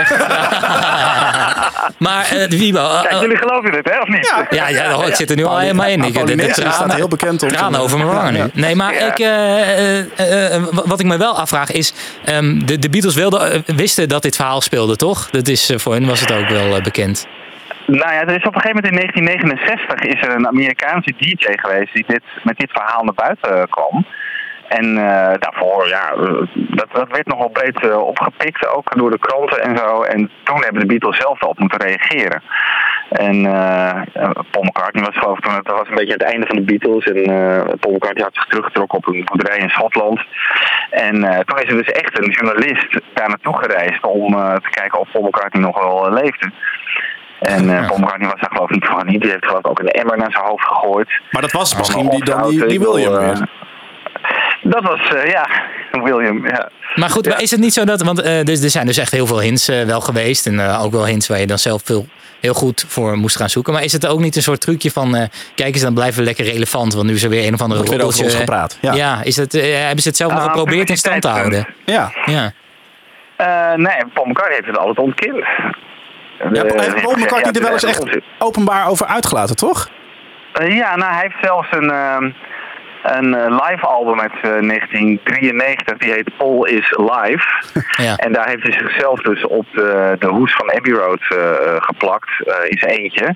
[1.97, 4.33] Maar uh, Wiebo, eh, Kijk, eh, jullie geloven dit, hè, of niet?
[4.49, 4.67] Ja.
[4.69, 6.03] ja, ja, oh, ik zit er nu al helemaal in.
[6.03, 8.49] Ik, de, de tranen, staat heel bekend om tranen zijn- over mijn wangen Ja, nu.
[8.61, 8.99] Nee, maar Ja.
[9.07, 11.93] ik, eh, eh, eh, wat ik me wel afvraag is...
[12.25, 15.29] ehm, de, de Beatles wilden, wisten dat dit verhaal speelde, toch?
[15.29, 17.27] Dat is, voor hen was het ook wel bekend.
[17.87, 21.45] Nou ja, er is op een gegeven moment in 1969 is er een Amerikaanse DJ
[21.55, 24.05] geweest die dit, met dit verhaal naar buiten eh, kwam.
[24.67, 29.19] En eh, daarvoor, ja, eh, dat, dat werd nogal breed eh, opgepikt, ook door de
[29.19, 30.01] kranten en zo.
[30.01, 32.41] En toen hebben de Beatles zelf erop moeten reageren.
[33.09, 33.41] En
[34.51, 37.05] Paul McCartney was geloof ik toen, het was een beetje het einde van de Beatles.
[37.05, 37.23] En
[37.79, 40.21] Paul McCartney had zich teruggetrokken op een boerderij in Schotland.
[40.89, 41.13] En
[41.45, 45.23] toen is er dus echt een journalist daar naartoe gereisd om te kijken of Paul
[45.23, 46.51] McCartney nog wel leefde.
[47.39, 49.21] En eh, McCartney was daar geloof ik niet van niet.
[49.21, 51.09] Die heeft geloof ik ook een emmer naar zijn hoofd gegooid.
[51.31, 53.47] maar dat was misschien die, dan die, William eh, weer.
[54.61, 55.47] Dat was, eh, ja,
[55.91, 56.47] William.
[56.47, 56.69] Ja.
[56.95, 57.31] Maar goed, Ja.
[57.31, 58.01] maar is het niet zo dat...
[58.01, 60.47] Want eh, dus, er zijn dus echt heel veel hints wel geweest.
[60.47, 62.05] En eh, ook wel hints waar je dan zelf veel,
[62.39, 63.73] heel goed voor moest gaan zoeken.
[63.73, 65.15] Maar is het ook niet een soort trucje van...
[65.15, 66.93] eh, kijk eens, dan blijven we lekker relevant.
[66.93, 68.93] Want nu is er weer een of andere Wordt weer over ons gepraat, ja.
[68.93, 71.67] Ja, is het, eh, hebben ze het zelf nog Ah, geprobeerd in stand te houden?
[71.85, 72.11] Ja.
[72.25, 72.51] Ja.
[73.35, 73.95] Eh, nee,
[74.25, 75.45] McCartney heeft het altijd ontkend.
[76.37, 78.23] Ja, Eh, heeft Paul McCartney er wel eens echt onzin.
[78.39, 79.89] openbaar over uitgelaten, toch?
[80.53, 82.29] Eh, ja, nou, hij heeft zelfs een, ehm,
[83.03, 85.97] een eh, live album uit eh, 1993.
[85.97, 87.45] Die heet Paul is Live.
[88.03, 88.15] Ja.
[88.15, 92.29] En daar heeft hij zichzelf dus op de, de hoes van Abbey Road eh, geplakt.
[92.45, 93.35] eh, in zijn eentje.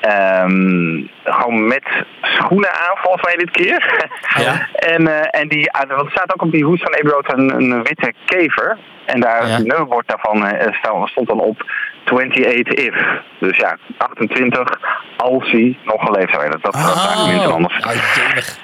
[0.00, 1.82] Ehm, gewoon met
[2.22, 4.08] schoenen aan, volgens mij dit keer.
[4.44, 4.68] Ja.
[4.94, 7.50] en, eh, en die, want er staat ook op die hoes van Abbey Road een,
[7.72, 8.78] een witte kever.
[9.06, 9.54] En daar, Ja.
[9.54, 11.70] het nummerbord daarvan stond dan op
[12.04, 12.94] 28 if.
[13.38, 14.78] Dus ja, 28
[15.16, 16.60] als hij nog geleefd zou hebben.
[16.62, 17.76] Dat, dat is eigenlijk niet anders.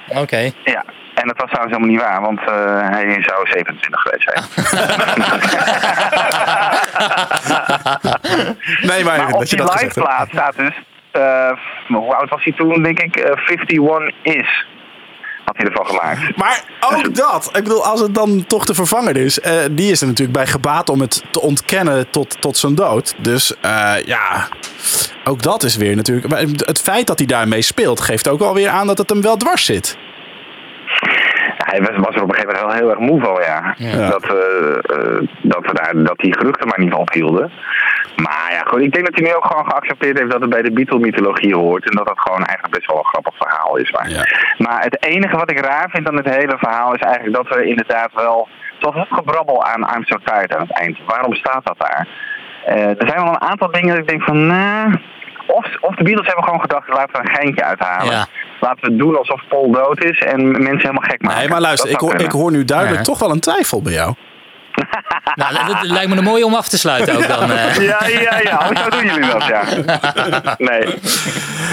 [0.09, 0.22] Oh.
[0.22, 0.51] Oké.
[0.64, 0.85] Ja.
[1.14, 4.44] En dat was trouwens helemaal niet waar, want eh, hij zou 27 geweest zijn.
[8.81, 10.74] Nee, maar, Maar dat op je die dat live plaat staat dus,
[11.11, 11.53] eh,
[11.87, 14.66] hoe oud was hij toen, denk ik, eh, 51 is.
[15.49, 16.37] Had hij ervan gemaakt.
[16.37, 17.47] Maar ook dat.
[17.53, 19.41] Ik bedoel, als het dan toch de vervanger is.
[19.41, 23.15] eh, die is er natuurlijk bij gebaat om het te ontkennen tot, tot zijn dood.
[23.19, 24.49] Dus eh, ja,
[25.25, 26.29] ook dat is weer natuurlijk.
[26.29, 29.37] Maar het feit dat hij daarmee speelt, geeft ook alweer aan dat het hem wel
[29.37, 29.97] dwars zit.
[31.71, 33.75] Hij was, was er op een gegeven moment wel heel erg moe van, ja.
[33.77, 34.09] Ja.
[34.11, 37.53] Dat, eh, eh, dat, we daar, dat die geruchten maar niet ophielden.
[38.17, 40.63] Maar ja, goed, ik denk dat hij nu ook gewoon geaccepteerd heeft dat het bij
[40.63, 41.91] de Beatle-mythologie hoort.
[41.91, 43.91] En dat dat gewoon eigenlijk best wel een grappig verhaal is.
[43.91, 44.25] Maar, Ja.
[44.59, 47.65] maar het enige wat ik raar vind aan het hele verhaal is eigenlijk dat we
[47.65, 48.49] inderdaad wel...
[48.79, 50.99] Toch wat gebrabbel aan I'm So Tired aan het eind.
[51.07, 52.09] Waarom staat dat daar?
[52.65, 54.47] Eh, er zijn wel een aantal dingen dat ik denk van...
[54.47, 54.95] nah,
[55.49, 58.13] of, of de Beatles hebben gewoon gedacht, laten we er een geintje uithalen.
[58.13, 58.27] Ja.
[58.61, 61.39] Laten we het doen alsof Paul dood is en mensen helemaal gek maken.
[61.39, 62.37] Nee, maar luister, ik hoor, ik kunnen.
[62.37, 63.05] hoor nu duidelijk Ja.
[63.05, 64.15] toch wel een twijfel bij jou.
[65.35, 67.53] Nou, dat, dat lijkt me een mooie om af te sluiten ook dan.
[67.53, 67.77] eh.
[67.77, 68.67] Ja, ja, ja.
[68.67, 69.64] Hoezo doen jullie dat, ja?
[70.59, 70.81] Nee.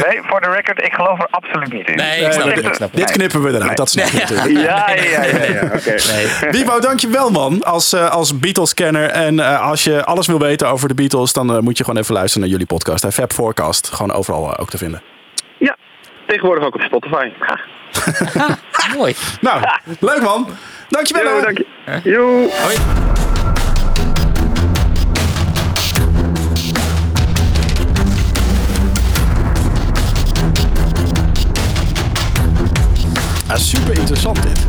[0.07, 1.95] Nee, voor de record, ik geloof er absoluut niet in.
[1.95, 2.95] Nee, ik snap ik.
[2.95, 4.49] Dit knippen we eruit, dat snap je natuurlijk.
[4.65, 5.61] Ja, ja, ja, ja.
[5.73, 5.95] Oké.
[6.41, 6.51] Nee.
[6.51, 9.09] Bibo, dankjewel man, als, eh, als Beatles-kenner.
[9.09, 12.13] En eh, als je alles wil weten over de Beatles, dan moet je gewoon even
[12.13, 13.03] luisteren naar jullie podcast.
[13.03, 13.11] Hè?
[13.11, 15.01] Fab Forecast, gewoon overal ook te vinden.
[15.57, 15.75] Ja,
[16.27, 17.29] tegenwoordig ook op Spotify.
[17.39, 17.57] Ha.
[18.97, 19.15] Mooi.
[19.41, 19.61] Nou,
[19.99, 20.47] leuk man.
[20.95, 21.23] Dankjewel.
[21.23, 21.41] Yo, hè.
[21.41, 22.09] dank je.
[22.09, 22.49] Yo.
[22.61, 22.75] Hoi.
[33.47, 34.59] Ja, super interessant dit.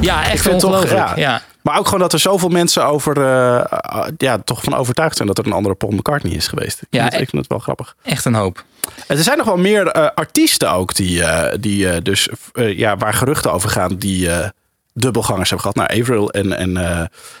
[0.00, 1.08] Ja, Ik echt vind het toch, ongelooflijk.
[1.08, 1.14] ja.
[1.16, 1.42] ja.
[1.62, 5.28] Maar ook gewoon dat er zoveel mensen over, eh, eh, ja, toch van overtuigd zijn
[5.28, 6.82] dat er een andere Paul McCartney is geweest.
[6.82, 7.94] Ik, Ja, vind, het, e- ik vind het wel grappig.
[8.02, 8.64] Echt een hoop.
[9.06, 12.96] En er zijn nog wel meer eh, artiesten ook die, eh, die eh, dus, ja,
[12.96, 14.48] waar geruchten over gaan, die eh,
[14.94, 15.88] dubbelgangers hebben gehad.
[15.88, 16.98] Nou, Avril en, en, eh,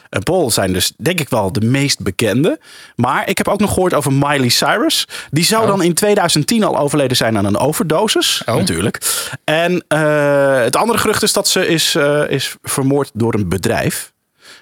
[0.08, 2.60] en Paul zijn dus denk ik wel de meest bekende.
[2.96, 5.08] Maar ik heb ook nog gehoord over Miley Cyrus.
[5.30, 5.68] Die zou Oh.
[5.68, 8.42] dan in 2010 al overleden zijn aan een overdosis.
[8.46, 8.54] Oh.
[8.54, 9.00] Natuurlijk.
[9.44, 14.12] En eh, het andere gerucht is dat ze is, eh, is vermoord door een bedrijf.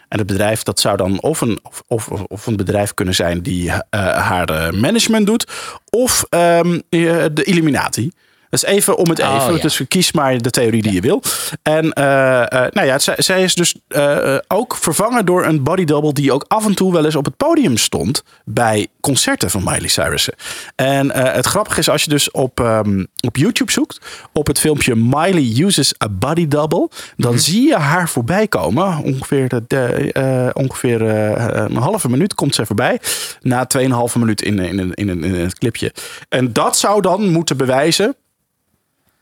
[0.09, 3.72] En het bedrijf dat zou dan of een, of, of, een bedrijf kunnen zijn die
[3.90, 5.46] haar management doet.
[5.90, 8.11] Of ehm, eh, de Illuminati.
[8.52, 9.54] Dus even om het Oh, even.
[9.54, 9.60] ja.
[9.60, 11.22] Dus kies maar de theorie die je wil.
[11.62, 15.84] En eh, eh, nou ja, zij, zij is dus eh, ook vervangen door een body
[15.84, 19.62] double die ook af en toe wel eens op het podium stond bij concerten van
[19.64, 20.28] Miley Cyrus.
[20.74, 23.98] En het grappige is als je dus op, ehm, op YouTube zoekt
[24.32, 28.98] op het filmpje Miley uses a body double, dan zie je haar voorbij komen.
[29.02, 33.00] Ongeveer, de, de, ongeveer een halve minuut komt ze voorbij.
[33.40, 33.84] Na 2,5
[34.18, 35.92] minuut in, in, in, in, in het clipje.
[36.28, 38.16] En dat zou dan moeten bewijzen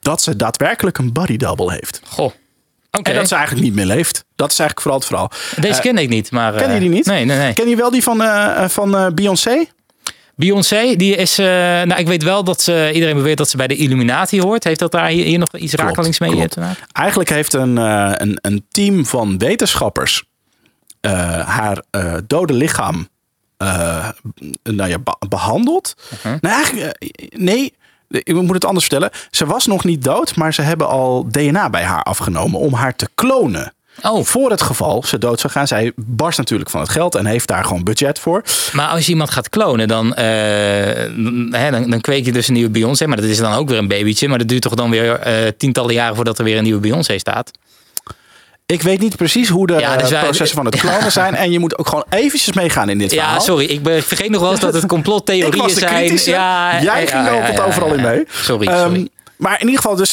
[0.01, 2.01] dat ze daadwerkelijk een body double heeft.
[2.05, 2.33] Goh.
[2.91, 4.25] En dat ze eigenlijk niet meer leeft.
[4.37, 5.31] Dat is eigenlijk vooral het verhaal.
[5.61, 6.53] Deze ken ik niet, maar...
[6.53, 7.07] Ken je eh, die niet?
[7.07, 7.53] Nee, nee, nee.
[7.53, 9.65] Ken je wel die van, eh, van eh, Beyoncé?
[10.35, 11.39] Beyoncé, die is...
[11.39, 12.91] eh, nou, ik weet wel dat ze...
[12.95, 14.65] Iedereen beweert dat ze bij de Illuminati hoort.
[14.65, 16.51] Heeft dat daar hier, hier nog iets rakelings mee klopt.
[16.51, 16.83] te maken?
[16.93, 20.25] Eigenlijk heeft een, eh, een, een team van wetenschappers
[21.01, 21.13] eh,
[21.49, 23.09] haar eh, dode lichaam
[23.57, 24.09] eh,
[24.63, 25.95] nou ja, be- behandeld.
[26.23, 26.37] Mhm.
[26.41, 27.75] Nou, eigenlijk, eh, nee,
[28.11, 29.11] ik moet het anders vertellen.
[29.31, 32.97] Ze was nog niet dood, maar ze hebben al DNA bij haar afgenomen om haar
[32.97, 33.73] te klonen.
[34.03, 35.67] Oh, Voor het geval ze dood zou gaan.
[35.67, 38.43] Zij barst natuurlijk van het geld en heeft daar gewoon budget voor.
[38.73, 40.25] maar als je iemand gaat klonen, dan, eh,
[41.61, 43.07] hè, dan, dan kweek je dus een nieuwe Beyoncé.
[43.07, 44.29] Maar dat is dan ook weer een babytje.
[44.29, 47.19] Maar dat duurt toch dan weer eh, tientallen jaren voordat er weer een nieuwe Beyoncé
[47.19, 47.51] staat.
[48.71, 51.35] Ik weet niet precies hoe de Ja, dus eh, wij- processen van het klonen zijn.
[51.35, 53.35] En je moet ook gewoon eventjes meegaan in dit verhaal.
[53.35, 53.65] Ja, sorry.
[53.65, 56.19] Ik vergeet nog wel eens dat het complottheorieën zijn.
[56.25, 58.09] Ja, Jij ja, ging ja, ja, ja, overal in ja.
[58.11, 58.25] mee.
[58.31, 59.09] Sorry, Ehm, sorry.
[59.41, 60.11] Maar in ieder geval, dus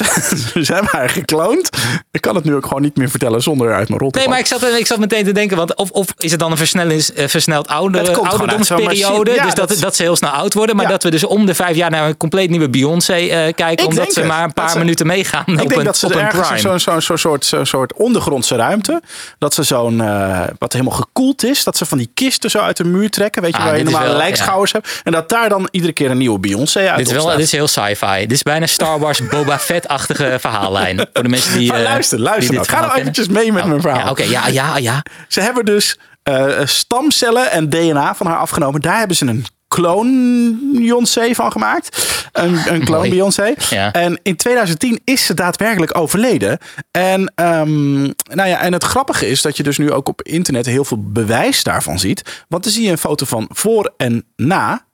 [0.65, 1.69] ze hebben haar gekloond.
[2.11, 4.27] Ik kan het nu ook gewoon niet meer vertellen zonder uit mijn rol te Nee,
[4.27, 6.57] maar ik zat, ik zat meteen te denken, want of, of is het dan een
[6.57, 9.31] versnellings, eh, versneld ouder, ouderdomsperiode.
[9.33, 10.91] Ja, dus dat, dat- dat, ze heel snel oud worden, maar Ja.
[10.91, 13.85] dat we dus om de vijf jaar naar een compleet nieuwe Beyoncé eh, kijken, Ik
[13.89, 14.27] omdat ze het.
[14.29, 16.79] maar een paar ze- minuten meegaan Ik op denk een, dat ze er ergens zo'n
[16.79, 19.01] zo, zo, soort, zo, soort ondergrondse ruimte.
[19.37, 21.63] Dat ze zo'n, eh, wat helemaal gekoeld is.
[21.63, 23.41] Dat ze van die kisten zo uit de muur trekken.
[23.41, 25.01] Weet je, Ah, waar je normale lijkschouwers hebt.
[25.03, 27.51] En dat daar dan iedere keer een nieuwe Beyoncé uit Dit is, wel, dit is
[27.51, 28.19] heel sci-fi.
[28.19, 31.07] Dit is bijna Star Wars Boba Fett-achtige verhaallijn.
[31.13, 31.71] Voor de mensen die.
[31.71, 32.79] Maar eh, luister, die luister dit nou.
[32.79, 33.99] Ga nou eventjes mee met Oh, mijn verhaal.
[33.99, 35.03] Ja, Oké, ja, ja, ja.
[35.27, 38.81] Ze hebben dus eh, stamcellen en DNA van haar afgenomen.
[38.81, 42.17] Daar hebben ze een kloon Beyoncé van gemaakt.
[42.31, 43.09] Een, een kloon.
[43.09, 43.53] Beyoncé.
[43.69, 43.91] Ja.
[43.91, 46.57] En in 2010 is ze daadwerkelijk overleden.
[46.91, 50.65] En, ehm, nou ja, en het grappige is dat je dus nu ook op internet
[50.65, 52.43] heel veel bewijs daarvan ziet.
[52.47, 54.85] Want dan zie je een foto van voor en na.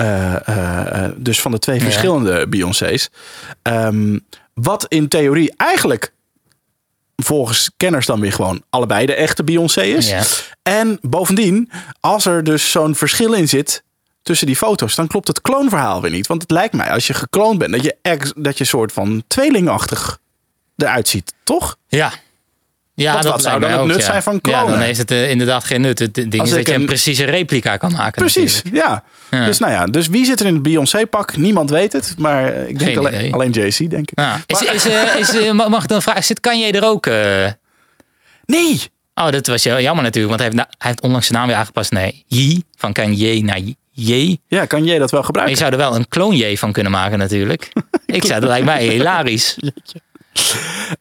[0.00, 3.10] Eh, eh, eh, dus van de twee verschillende Beyoncé's.
[3.62, 4.18] Ehm,
[4.54, 6.12] wat in theorie eigenlijk
[7.16, 10.08] volgens kenners dan weer gewoon allebei de echte Beyoncé is.
[10.08, 10.22] Ja.
[10.62, 13.82] En bovendien, als er dus zo'n verschil in zit
[14.22, 16.26] tussen die foto's, dan klopt het kloonverhaal weer niet.
[16.26, 19.22] Want het lijkt mij, als je gekloond bent, dat je, ex, dat je soort van
[19.26, 20.18] tweelingachtig
[20.76, 21.76] eruit ziet, toch?
[21.88, 22.12] Ja.
[23.02, 24.02] Ja, dat wat zou dan het nut ja.
[24.02, 24.70] zijn van Ja, klonen?
[24.70, 25.98] dan heeft het eh, inderdaad geen nut.
[25.98, 28.12] Het ding is dat je een een- precieze replica kan maken.
[28.22, 29.04] Precies, ja.
[29.30, 29.44] Ja.
[29.44, 31.36] Dus nou ja, dus wie zit er in het Beyoncé-pak?
[31.36, 34.18] Niemand weet het, maar eh, ik denk alleen, alleen JC, denk ik.
[34.18, 34.40] Ja.
[34.46, 37.06] Is, Maar- is, eh, is, mag ik dan vragen, zit Kanye er ook?
[38.46, 38.80] nee,
[39.14, 41.56] Oh, dat was heel jammer natuurlijk, want hij heeft, hij heeft onlangs zijn naam weer
[41.56, 42.62] aangepast naar Yi.
[42.76, 43.60] Van Kanye naar
[43.92, 44.36] J.
[44.46, 45.54] ja, kan jij dat wel Maar gebruiken?
[45.54, 47.72] je zou er wel een kloon J van kunnen maken natuurlijk.
[48.06, 49.56] ik zou, dat lijkt mij hilarisch.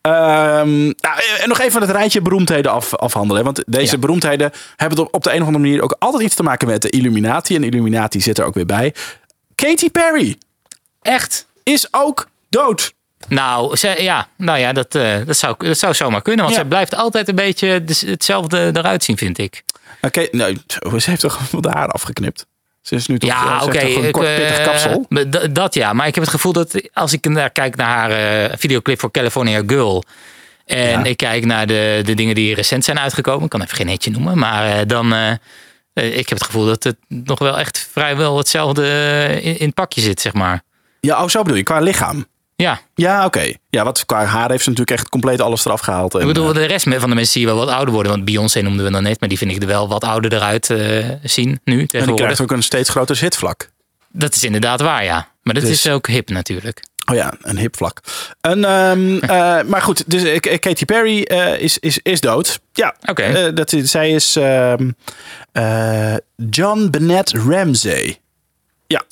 [0.02, 3.44] Ehm, nou, en nog even het rijtje beroemdheden af, afhandelen.
[3.44, 3.98] Want deze Ja.
[4.00, 6.90] beroemdheden hebben op, de een of andere manier ook altijd iets te maken met de
[6.90, 7.56] Illuminati.
[7.56, 8.94] En de Illuminati zit er ook weer bij.
[9.56, 10.38] Katy Perry
[11.02, 11.46] Echt?
[11.64, 12.94] is ook dood.
[13.28, 16.42] Nou, ze, ja, nou ja, dat, eh, dat, zou, dat zou zomaar kunnen.
[16.46, 16.62] Want Ja.
[16.62, 19.64] zij blijft altijd een beetje hetzelfde eruit zien, vind ik.
[20.02, 20.58] Oké, nee,
[20.98, 22.46] ze heeft toch wel de haar afgeknipt.
[22.90, 23.80] Ze is nu toch, Ja, ze oké.
[23.80, 25.06] een ik, kort eh, pittig kapsel.
[25.52, 28.12] Dat ja, maar ik heb het gevoel dat als ik naar, kijk naar haar
[28.50, 30.04] eh, videoclip voor California Girl.
[30.66, 31.04] En Ja.
[31.04, 33.44] ik kijk naar de, de dingen die recent zijn uitgekomen.
[33.44, 34.38] Ik kan even geen netje noemen.
[34.38, 35.14] Maar eh, dan.
[35.14, 35.32] eh,
[35.94, 38.84] eh, ik heb het gevoel dat het nog wel echt vrijwel hetzelfde
[39.42, 40.62] in, in het pakje zit, zeg maar.
[41.00, 42.26] Ja, oh, zo bedoel je, qua lichaam.
[42.62, 43.54] Ja, Ja, oké.
[43.70, 46.14] Ja, wat qua haar heeft ze natuurlijk echt compleet alles eraf gehaald.
[46.14, 48.12] En, ik bedoel, eh, de rest van de mensen zie je wel wat ouder worden.
[48.12, 50.70] Want Beyoncé noemden we dan net, maar die vind ik er wel wat ouder eruit
[50.70, 52.16] eh, zien nu en die tegenwoordig.
[52.26, 53.70] krijgt ook een steeds groter zitvlak.
[54.12, 55.28] Dat is inderdaad waar, ja.
[55.44, 56.84] Maar dat Dus- is ook hip natuurlijk.
[57.10, 58.02] Oh ja, een hip vlak.
[58.42, 61.20] En, ehm, eh, maar goed, dus Katy Perry
[61.60, 62.60] is, is, is dood.
[62.74, 63.22] Ja, Oké.
[63.24, 64.90] eh, dat is, zij is ehm,
[65.52, 66.14] eh,
[66.50, 68.20] John Bennett Ramsey.
[68.88, 69.04] Ja,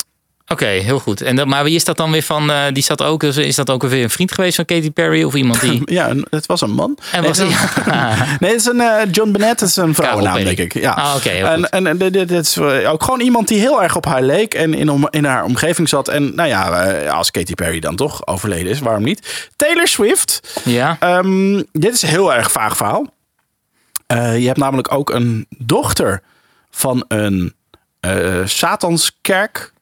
[0.49, 1.21] Oké, heel goed.
[1.21, 2.51] En dat, maar wie is dat dan weer van?
[2.51, 5.33] eh, die zat ook, is dat ook weer een vriend geweest van Katy Perry of
[5.35, 5.81] iemand die?
[5.97, 6.97] ja het was een man.
[7.11, 7.57] En was nee, die?
[8.39, 10.73] nee, het is een eh, John Bennett, het is een vrouwennaam, denk ik.
[10.73, 10.91] Ja.
[10.91, 13.95] Ah, oké, en, en, en dit, dit is eh, ook gewoon iemand die heel erg
[13.95, 16.07] op haar leek en in, om, in haar omgeving zat.
[16.07, 19.49] En nou ja, als Katy Perry dan toch overleden is, waarom niet?
[19.55, 20.61] Taylor Swift.
[20.63, 20.97] ja.
[20.99, 23.05] Ehm, dit is een heel erg vaag verhaal.
[24.07, 26.21] Je hebt namelijk ook een dochter
[26.71, 27.53] van een
[28.45, 29.75] Satanskerk.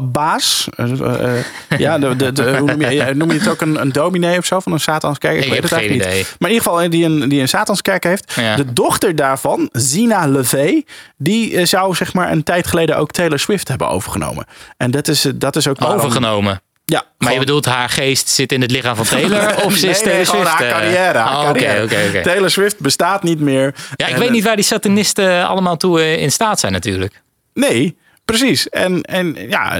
[0.00, 0.68] Baas.
[0.76, 1.44] Eh, eh,
[1.78, 4.46] ja, de, de, de- hoe noem, je, noem je het ook een, een dominee of
[4.46, 5.34] zo van een Satanskerk?
[5.36, 6.18] Ik weet heb het eigenlijk idee.
[6.18, 6.36] niet.
[6.38, 8.32] Maar in ieder geval eh, die een, die een Satanskerk heeft.
[8.36, 8.56] Ja.
[8.56, 10.84] De dochter daarvan, Zina Levey,
[11.16, 14.46] die zou zeg maar een tijd geleden ook Taylor Swift hebben overgenomen.
[14.76, 16.60] En dat is, dat is ook waarom- Overgenomen.
[16.84, 19.54] Ja, Maar je bedoelt haar geest zit in het lichaam van Taylor?
[19.64, 20.46] Of ze is nee, Taylor Swift?
[20.48, 21.18] haar carrière.
[21.18, 21.84] haar Oh, Oké, carrière.
[21.84, 22.22] oké, oké.
[22.22, 23.74] Taylor Swift bestaat niet meer.
[23.96, 27.22] Ja, ik En, weet niet waar die satanisten allemaal toe in staat zijn natuurlijk.
[27.54, 28.68] Nee, precies.
[28.68, 29.76] En, en ja,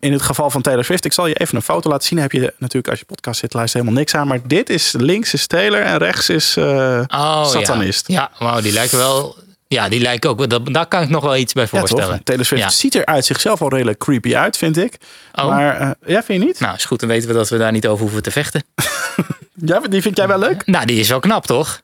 [0.00, 2.18] in het geval van Taylor Swift, ik zal je even een foto laten zien.
[2.18, 4.26] Heb je natuurlijk als je podcast zit, luistert helemaal niks aan.
[4.26, 8.08] Maar dit is links is Taylor en rechts is eh, Oh, satanist.
[8.08, 9.36] Ja, ja wauw, die lijken wel...
[9.68, 10.50] Ja, die lijken ook...
[10.50, 12.08] Dat, daar kan ik nog wel iets bij Ja, voorstellen.
[12.14, 12.20] toch?
[12.24, 12.68] Taylor Swift Ja.
[12.70, 14.96] ziet er uit zichzelf al redelijk creepy uit, vind ik.
[15.34, 15.46] Oh.
[15.48, 16.60] Maar eh, ja, vind je niet?
[16.60, 17.00] Nou, is goed.
[17.00, 18.62] Dan weten we dat we daar niet over hoeven te vechten.
[19.64, 20.66] Ja, die vind jij wel leuk?
[20.66, 21.80] Nou, die is wel knap, toch?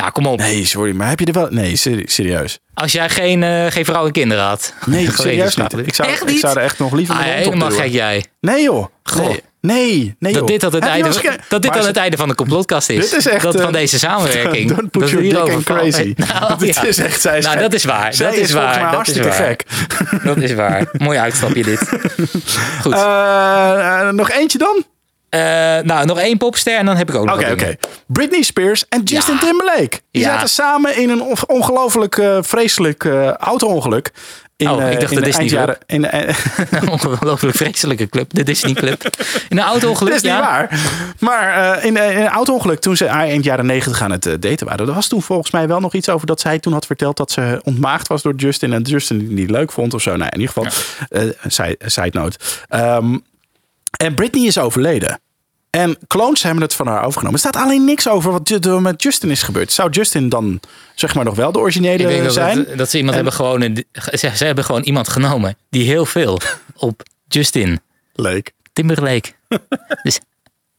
[0.00, 0.38] Nou, kom op.
[0.38, 1.46] Nee, sorry, maar heb je er wel...
[1.50, 2.58] Nee, seri- serieus.
[2.74, 4.74] Als jij geen, eh, geen vrouw en kinderen had.
[4.86, 5.72] Nee, serieus niet.
[5.86, 6.40] Ik zou, Echt ik niet?
[6.40, 8.24] zou er echt nog liever Ah, helemaal gek jij.
[8.40, 8.86] Nee joh.
[9.02, 9.26] Goh.
[9.26, 10.46] Nee, nee, nee Dat joh.
[10.46, 13.10] dit, dan het, einde, ge- dat dit ze- het einde van de complotkast is.
[13.10, 14.68] Dit is echt, Dat eh, van deze samenwerking.
[14.74, 16.14] Don't put dat your dick in crazy.
[16.32, 16.82] Nou, dit ja.
[16.84, 18.14] is echt, zij is Nou, dat is waar.
[18.14, 18.78] Zij dat is, waar.
[18.78, 19.36] Dat is hartstikke waar.
[19.36, 19.64] gek.
[20.24, 20.88] Dat is waar.
[20.92, 21.88] Mooi uitstapje dit.
[22.82, 22.92] Goed.
[22.92, 24.84] Eh, nog eentje dan?
[25.30, 25.40] Eh,
[25.82, 27.60] nou, nog één popster en dan heb ik ook nog Oké, wat oké.
[27.62, 27.78] dingen.
[28.06, 29.40] Britney Spears en Justin Ja.
[29.40, 30.00] Timberlake.
[30.10, 30.32] Die Ja.
[30.32, 34.10] zaten samen in een on- ongelooflijk eh, vreselijk eh, auto-ongeluk.
[34.56, 36.06] In, Oh, ik dacht de Disney eindjaren- In,
[36.80, 39.02] Een ongelooflijk vreselijke club, de Disney Club.
[39.48, 40.80] In een auto-ongeluk, dat is niet waar.
[41.18, 44.88] Maar in, in een auto-ongeluk toen ze eind jaren negentig aan het daten waren.
[44.88, 47.30] Er was toen volgens mij wel nog iets over dat zij toen had verteld dat
[47.30, 48.72] ze ontmaagd was door Justin.
[48.72, 50.16] En Justin die niet leuk vond of zo.
[50.16, 50.72] Nou, in ieder geval,
[51.46, 52.38] side, side note.
[52.68, 53.16] Ehm,
[53.96, 55.20] en Britney is overleden.
[55.70, 57.32] En clones hebben het van haar overgenomen.
[57.32, 59.72] Er staat alleen niks over wat er met Justin is gebeurd.
[59.72, 60.60] Zou Justin dan
[60.94, 62.64] zeg maar nog wel de Ik originele denk dat, zijn?
[62.64, 63.60] dat, dat ze iemand En- hebben gewoon...
[63.62, 63.84] een-
[64.18, 66.40] Ze, ze hebben gewoon iemand genomen die heel veel
[66.76, 67.80] op Justin
[68.12, 68.52] Leuk.
[68.72, 69.32] Timberlake.
[70.02, 70.20] dus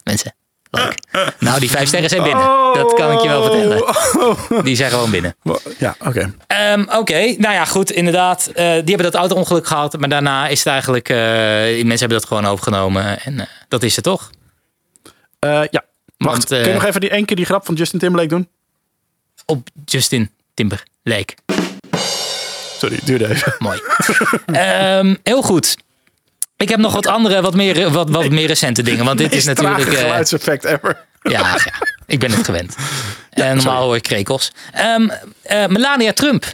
[0.03, 0.35] mensen,
[0.71, 0.95] leuk.
[1.39, 2.43] Nou, die vijf sterren zijn binnen.
[2.73, 3.87] Dat kan ik je wel vertellen.
[3.87, 4.63] Oh.
[4.63, 5.35] Die zijn gewoon binnen.
[5.77, 6.33] Ja, oké.
[6.47, 8.47] Ehm, Oké, nou ja, goed, inderdaad.
[8.47, 9.99] eh, die hebben dat auto-ongeluk gehad.
[9.99, 11.09] Maar daarna is het eigenlijk...
[11.09, 11.17] eh,
[11.63, 13.19] die mensen hebben dat gewoon overgenomen.
[13.21, 14.29] En eh, dat is het toch?
[15.39, 15.59] Ja.
[15.69, 15.69] Wacht,
[16.17, 18.47] Want, kun je nog even die één keer die grap van Justin Timberlake doen?
[19.45, 21.33] Op Justin Timberlake.
[22.77, 23.55] Sorry, duurde even.
[23.59, 23.81] Mooi.
[24.45, 25.77] Ehm, heel goed.
[26.61, 29.05] Ik heb nog wat andere, wat meer, wat, wat meer recente dingen.
[29.05, 29.91] Want dit is natuurlijk...
[29.91, 30.97] eh, geluidseffect ever.
[31.21, 31.57] ja, ja,
[32.05, 32.75] ik ben het gewend.
[33.29, 34.51] en normaal hoor ik krekels.
[34.73, 35.09] Ehm,
[35.41, 36.45] eh, Melania Trump.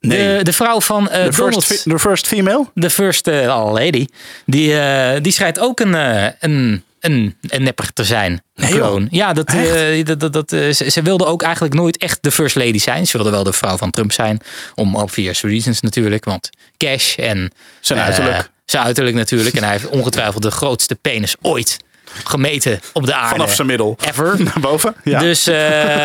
[0.00, 1.64] De, de vrouw van eh The Donald...
[1.64, 2.70] first, the first female?
[2.74, 4.06] de first eh, lady.
[4.46, 8.42] Die, eh, die schijnt ook een, eh, een, een, een nepper te zijn.
[8.54, 9.06] Een Nee.
[9.10, 12.30] Ja, dat, eh, dat, dat, dat, eh, ze, ze wilde ook eigenlijk nooit echt de
[12.30, 13.06] first lady zijn.
[13.06, 14.40] Ze wilde wel de vrouw van Trump zijn.
[14.74, 16.24] Om obvious reasons natuurlijk.
[16.24, 17.52] Want cash en...
[17.80, 18.50] Zijn eh, uiterlijk.
[18.64, 19.56] Zijn uiterlijk natuurlijk.
[19.56, 21.78] En hij heeft ongetwijfeld de grootste penis ooit
[22.24, 23.28] gemeten op de aarde.
[23.28, 23.96] Vanaf zijn middel.
[24.08, 24.36] Ever.
[24.42, 24.94] Naar boven?
[25.04, 25.18] Ja.
[25.18, 25.56] Dus, eh,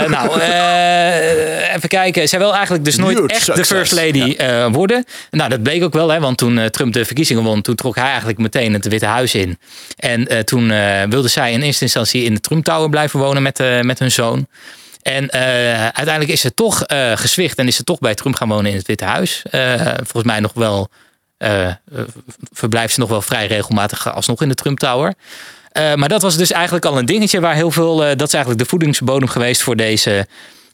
[0.08, 2.30] nou, eh, even kijken.
[2.30, 5.06] Zij wil eigenlijk dus nooit Huge echt de first lady eh, worden.
[5.32, 8.06] Nou, dat bleek ook wel, hè, want toen Trump de verkiezingen won, toen trok hij
[8.06, 9.60] eigenlijk meteen het Witte Huis in.
[9.96, 10.68] En toen
[11.10, 14.48] wilde zij in eerste instantie in de Trump Tower blijven wonen met, met hun zoon.
[15.02, 18.72] En uiteindelijk is ze toch eh gezwicht en is ze toch bij Trump gaan wonen
[18.72, 19.44] in het Witte Huis.
[19.96, 20.90] Volgens mij nog wel
[21.40, 21.76] eh, eh,
[22.52, 25.14] verblijft ze nog wel vrij regelmatig alsnog in de Trump Tower.
[25.72, 27.98] Eh, maar dat was dus eigenlijk al een dingetje waar heel veel.
[27.98, 30.28] dat is eigenlijk de voedingsbodem geweest voor deze,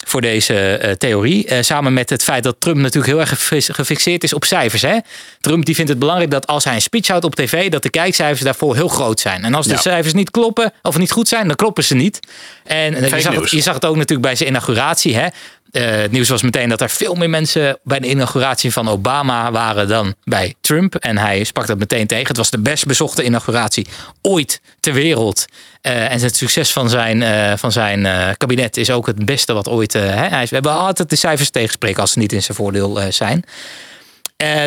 [0.06, 1.64] voor deze theorie.
[1.64, 4.82] Samen met het feit dat Trump natuurlijk heel erg gefixeerd is op cijfers.
[4.82, 4.98] Hè?
[5.40, 7.90] Trump die vindt het belangrijk dat als hij een speech houdt op tv, dat de
[7.90, 9.44] kijkcijfers daarvoor heel groot zijn.
[9.44, 9.80] En als de Ja.
[9.80, 12.20] cijfers niet kloppen of niet goed zijn, dan kloppen ze niet.
[12.64, 15.16] En je zag, het, je zag het ook natuurlijk bij zijn inauguratie.
[15.16, 15.28] Hè?
[15.76, 19.52] Eh, het nieuws was meteen dat er veel meer mensen bij de inauguratie van Obama
[19.52, 20.96] waren dan bij Trump.
[20.96, 22.28] En hij sprak dat meteen tegen.
[22.28, 23.88] Het was de best bezochte inauguratie
[24.22, 25.46] ooit ter wereld.
[25.82, 28.08] Eh, en het succes van zijn, eh, van zijn
[28.38, 29.94] kabinet is ook het beste wat ooit.
[29.94, 30.00] hè?
[30.28, 33.44] Hij we hebben altijd de cijfers tegenspreken als ze niet in zijn voordeel zijn.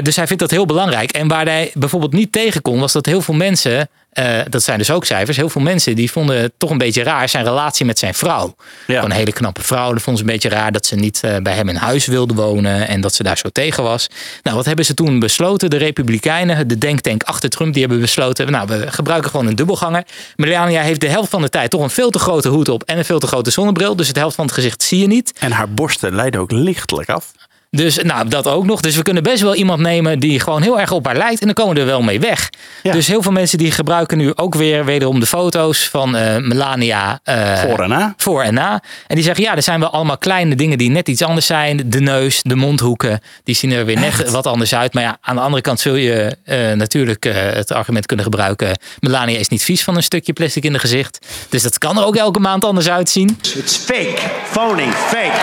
[0.02, 1.10] Dus hij vindt dat heel belangrijk.
[1.10, 4.78] En waar hij bijvoorbeeld niet tegen kon, was dat heel veel mensen, eh, dat zijn
[4.78, 7.86] dus ook cijfers, heel veel mensen die vonden het toch een beetje raar zijn relatie
[7.86, 8.54] met zijn vrouw.
[8.86, 9.04] Ja.
[9.04, 9.92] Een hele knappe vrouw.
[9.92, 12.34] Dat vonden ze een beetje raar dat ze niet eh, bij hem in huis wilde
[12.34, 14.08] wonen en dat ze daar zo tegen was.
[14.42, 15.70] Nou, wat hebben ze toen besloten?
[15.70, 20.04] De Republikeinen, de denktank achter Trump, die hebben besloten, nou, we gebruiken gewoon een dubbelganger.
[20.36, 22.98] Melania heeft de helft van de tijd toch een veel te grote hoed op en
[22.98, 23.96] een veel te grote zonnebril.
[23.96, 25.32] Dus het helft van het gezicht zie je niet.
[25.38, 27.32] En haar borsten leiden ook lichtelijk af.
[27.70, 28.80] Dus nou, dat ook nog.
[28.80, 31.40] Dus we kunnen best wel iemand nemen die gewoon heel erg op haar lijkt.
[31.40, 32.48] En dan komen we er wel mee weg.
[32.82, 32.92] Ja.
[32.92, 37.20] Dus heel veel mensen die gebruiken nu ook weer wederom de foto's van eh, Melania.
[37.22, 38.14] eh, Voor en na.
[38.16, 38.82] voor en na.
[39.06, 41.82] En die zeggen, ja, er zijn wel allemaal kleine dingen die net iets anders zijn.
[41.90, 44.94] De neus, de mondhoeken, die zien er weer net wat anders uit.
[44.94, 48.78] Maar ja, aan de andere kant zul je eh, natuurlijk eh, het argument kunnen gebruiken.
[49.00, 51.18] Melania is niet vies van een stukje plastic in het gezicht.
[51.48, 53.38] Dus dat kan er ook elke maand anders uitzien.
[53.56, 54.18] It's fake,
[54.50, 55.40] phony, fake.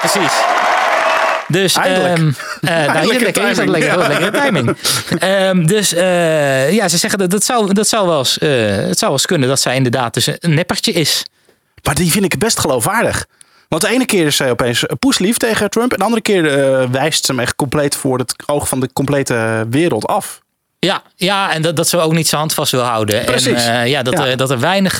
[0.00, 0.32] Precies.
[1.50, 2.18] Dus, Eindelijk.
[2.18, 2.26] ehm,
[2.60, 4.08] eh, nou, hier, Lekkere lekker, is timing, lekker, ja.
[4.08, 4.76] lekkere timing.
[5.18, 8.98] Ehm, dus eh, ja, ze zeggen dat, dat, zou, dat zou wel eens, eh, het
[8.98, 11.24] zou wel eens kunnen dat zij inderdaad dus een neppertje is.
[11.82, 13.26] Maar die vind ik best geloofwaardig.
[13.68, 15.92] Want de ene keer is zij opeens poeslief tegen Trump.
[15.92, 18.92] En de andere keer eh, wijst ze hem echt compleet voor het oog van de
[18.92, 20.40] complete wereld af.
[20.78, 23.24] Ja, ja en dat, dat ze ook niet zijn hand vast wil houden.
[23.24, 23.64] Precies.
[23.64, 24.26] En eh, ja, dat, Ja.
[24.26, 24.98] Er, dat er weinig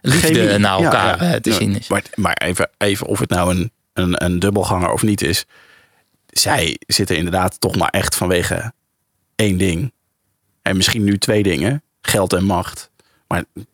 [0.00, 0.58] liefde Chemie.
[0.58, 1.40] naar elkaar ja.
[1.40, 1.88] te Ja, zien is.
[1.88, 5.44] Maar, maar even, even of het nou een, een, een dubbelganger of niet is.
[6.26, 8.72] Zij zitten inderdaad toch maar echt vanwege
[9.36, 9.92] één ding.
[10.62, 11.82] En misschien nu twee dingen.
[12.00, 12.90] Geld en macht.
[13.28, 13.64] Maar zij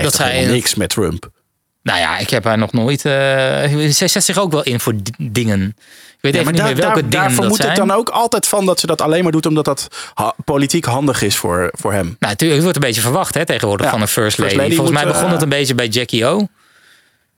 [0.00, 1.30] heeft Dat toch zij- helemaal niks met Trump.
[1.82, 3.04] Nou ja, ik heb haar nog nooit...
[3.04, 5.60] eh zij zet zich ook wel in voor di- dingen.
[5.68, 7.90] Ik weet Ja, maar niet daar, meer welke daar, dingen daar dat vermoed ik dan
[7.90, 11.36] ook altijd van dat ze dat alleen maar doet omdat dat ha- politiek handig is
[11.36, 12.04] voor, voor hem.
[12.04, 14.74] Nou, natuurlijk, het wordt een beetje verwacht hè, tegenwoordig Ja, van een first first lady.
[14.74, 16.46] Volgens moet, mij begon eh, het een beetje bij Jackie O.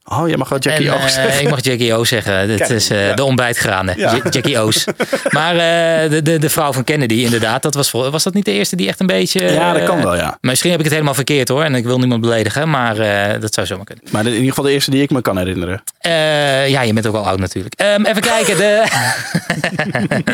[0.05, 1.43] Oh, jij mag wel Jackie En, O eh, zeggen.
[1.43, 2.47] ik mag Jackie O zeggen.
[2.47, 3.15] Dit Kijk, is eh, ja.
[3.15, 3.99] de ontbijtgranen.
[3.99, 4.15] Ja.
[4.15, 4.31] Ja.
[4.31, 4.85] Jackie O's.
[5.31, 7.63] Maar eh, de, de, de vrouw van Kennedy, inderdaad.
[7.63, 9.41] Dat was, was dat niet de eerste die echt een beetje...
[9.53, 10.39] Ja, dat kan wel, ja.
[10.41, 11.63] Misschien heb ik het helemaal verkeerd hoor.
[11.65, 12.71] En ik wil niemand beledigen.
[12.71, 14.05] Maar eh, dat zou zomaar kunnen.
[14.11, 15.83] Maar in ieder geval de eerste die ik me kan herinneren.
[15.99, 17.75] Eh, ja, je bent ook al oud natuurlijk.
[17.75, 18.57] Ehm, even kijken.
[18.57, 18.83] De,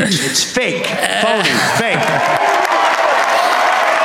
[0.08, 0.84] It's fake.
[1.20, 1.44] Phony.
[1.74, 2.39] Fake.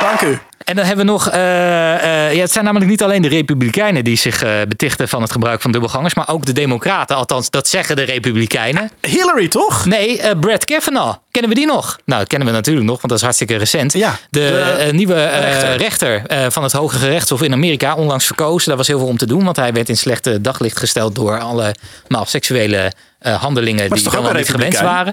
[0.00, 0.38] Dank u.
[0.64, 1.28] en dan hebben we nog...
[1.28, 5.22] eh, eh, ja, het zijn namelijk niet alleen de republikeinen die zich eh, betichten van
[5.22, 6.14] het gebruik van dubbelgangers.
[6.14, 7.16] Maar ook de democraten.
[7.16, 8.90] Althans, dat zeggen de republikeinen.
[9.00, 9.84] Hillary, toch?
[9.84, 11.16] Nee, Brad Kavanaugh.
[11.30, 11.98] Kennen we die nog?
[12.04, 13.92] Nou, dat kennen we natuurlijk nog, want dat is hartstikke recent.
[13.92, 15.76] Ja, de, de nieuwe rechter.
[15.76, 18.68] rechter, van het Hoge Gerechtshof in Amerika, onlangs verkozen.
[18.68, 21.40] Daar was heel veel om te doen, want hij werd in slechte daglicht gesteld door
[21.40, 21.74] alle
[22.08, 25.12] nou, seksuele handelingen die een niet gewenst waren.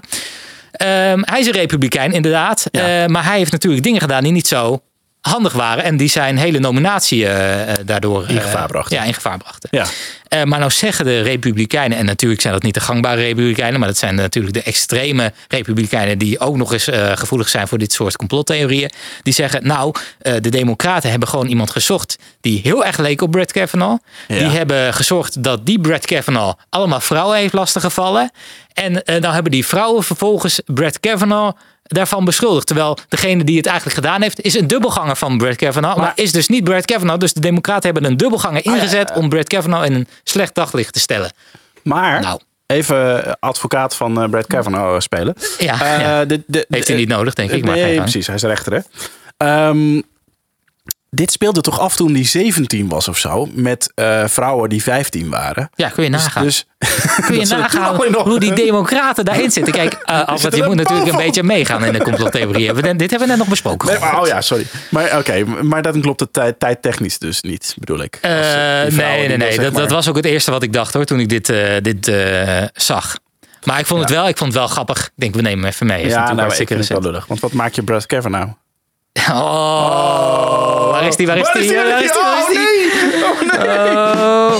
[0.76, 2.66] Ehm, hij is een republikein, inderdaad.
[2.70, 3.02] Ja.
[3.02, 4.82] Eh, maar hij heeft natuurlijk dingen gedaan die niet zo
[5.28, 5.84] handig waren.
[5.84, 8.96] En die zijn hele nominatie eh, eh, daardoor In gevaar eh, brachten.
[8.96, 9.68] Ja, in gevaar brachten.
[9.72, 9.86] Ja.
[10.34, 13.88] Eh, maar nou zeggen de Republikeinen, en natuurlijk zijn dat niet de gangbare Republikeinen, maar
[13.88, 17.92] dat zijn natuurlijk de extreme Republikeinen die ook nog eens eh, gevoelig zijn voor dit
[17.92, 18.90] soort complottheorieën.
[19.22, 23.30] Die zeggen, nou, eh, de Democraten hebben gewoon iemand gezocht die heel erg leek op
[23.30, 24.02] Brett Kavanaugh.
[24.28, 24.38] Ja.
[24.38, 28.30] Die hebben gezorgd dat die Brett Kavanaugh allemaal vrouwen heeft lastiggevallen.
[28.72, 32.66] En eh, dan hebben die vrouwen vervolgens Brett Kavanaugh daarvan beschuldigd.
[32.66, 35.96] Terwijl degene die het eigenlijk gedaan heeft, is een dubbelganger van Brett Kavanaugh.
[35.96, 37.18] Maar, Maar- is dus niet Brett Kavanaugh.
[37.20, 41.00] Dus de Democraten hebben een dubbelganger ingezet om Brett Kavanaugh in een slecht daglicht te
[41.00, 41.30] stellen.
[41.82, 42.40] Maar Nou.
[42.66, 45.34] even advocaat van eh, Brad Kavanaugh spelen.
[45.58, 46.24] Ja, Eh, ja.
[46.24, 47.64] de- de- Heeft hij niet nodig, denk ik.
[47.64, 48.26] Maar nee, precies.
[48.26, 48.80] Hij is rechter, hè?
[49.36, 50.00] Ehm,
[51.14, 53.48] dit speelde toch af toen hij 17 was of zo.
[53.52, 55.70] Met eh, vrouwen die 15 waren.
[55.74, 56.44] Ja, kun je nagaan.
[56.44, 56.66] Dus,
[57.26, 59.72] kun je nagaan hoe die democraten daarin zitten.
[59.72, 62.72] Kijk, eh Albert, je moet natuurlijk een beetje meegaan in de complottheorie.
[62.72, 63.88] Dit hebben we net nog besproken.
[63.88, 64.66] Nee, maar, oh ja, sorry.
[64.88, 68.18] Maar oké, maar dat klopt het tijd, tijdtechnisch dus niet, bedoel ik.
[68.20, 69.58] Eh, Als, die nee, die nee, nee.
[69.58, 71.52] Dat, dat was ook het eerste wat ik dacht hoor, toen ik dit,
[71.82, 72.12] dit
[72.74, 73.16] zag.
[73.64, 75.04] Maar ik vond, het wel, ik vond het wel grappig.
[75.04, 76.02] Ik denk, we nemen hem even mee.
[76.02, 77.12] Is Ja, nou, ik hartstikke vind het wel recent.
[77.14, 77.26] lullig.
[77.26, 78.52] Want wat maak je Brad Kavanaugh?
[79.18, 81.26] Oh, waar is die?
[81.26, 81.74] Waar is die?
[81.74, 82.20] Waar is die?
[82.20, 83.24] Waar is die?
[83.58, 84.56] Oh.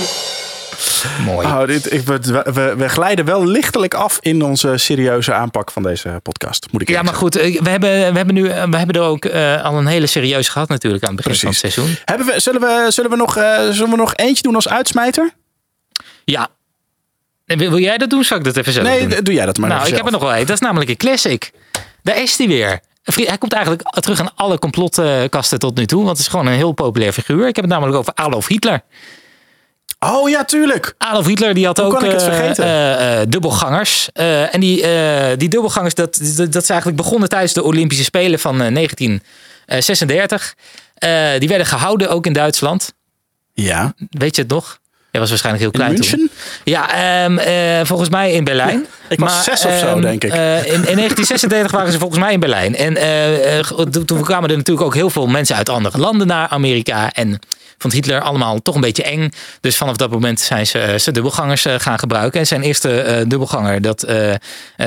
[1.25, 1.47] Mooi.
[1.47, 2.19] Oh, dit, ik, we,
[2.53, 6.67] we, we glijden wel lichtelijk af in onze serieuze aanpak van deze podcast.
[6.71, 9.25] Moet ik Ja, maar goed, eh, we hebben, we hebben, nu, we hebben er ook
[9.25, 11.95] eh, al een hele serieus gehad natuurlijk aan het begin van het seizoen.
[12.05, 15.31] Hebben we, zullen, we, zullen, we nog, eh, zullen we nog eentje doen als uitsmijter?
[16.25, 16.47] Ja.
[17.45, 18.23] En Wil wil jij dat doen?
[18.23, 19.23] Zal ik dat even zelf Nee, doen?
[19.23, 20.39] doe jij dat maar Nou, ik heb er nog wel een.
[20.45, 21.51] Dat is namelijk een classic.
[22.03, 22.79] Daar is hij weer.
[23.05, 26.03] Hij komt eigenlijk terug aan alle complotkasten tot nu toe.
[26.03, 27.47] Want het is gewoon een heel populair figuur.
[27.47, 28.81] Ik heb het namelijk over Adolf Hitler.
[29.99, 30.95] Oh ja, tuurlijk.
[30.97, 34.09] Adolf Hitler die had Hoe ook eh, eh, eh, dubbelgangers.
[34.51, 34.81] En die,
[35.37, 40.55] die dubbelgangers, dat, dat, dat is eigenlijk begonnen tijdens de Olympische Spelen van eh, 1936.
[40.95, 42.93] Eh, die werden gehouden ook in Duitsland.
[43.53, 43.93] Ja.
[44.09, 44.79] Weet je het nog?
[45.15, 46.29] Jij was waarschijnlijk heel In klein toen.
[46.63, 46.91] Ja,
[47.23, 48.85] ehm, eh, volgens mij in Berlijn.
[49.09, 50.31] Ik was zes of zo, ehm, denk ik.
[50.31, 52.75] eh, in, in 1936 waren ze volgens mij in Berlijn.
[52.75, 53.59] En eh,
[54.05, 57.11] toen kwamen er natuurlijk ook heel veel mensen uit andere landen naar Amerika.
[57.11, 57.39] En
[57.77, 59.31] vond Hitler allemaal toch een beetje eng.
[59.61, 62.39] Dus vanaf dat moment zijn ze zijn dubbelgangers gaan gebruiken.
[62.39, 64.05] En zijn eerste dubbelganger, dat,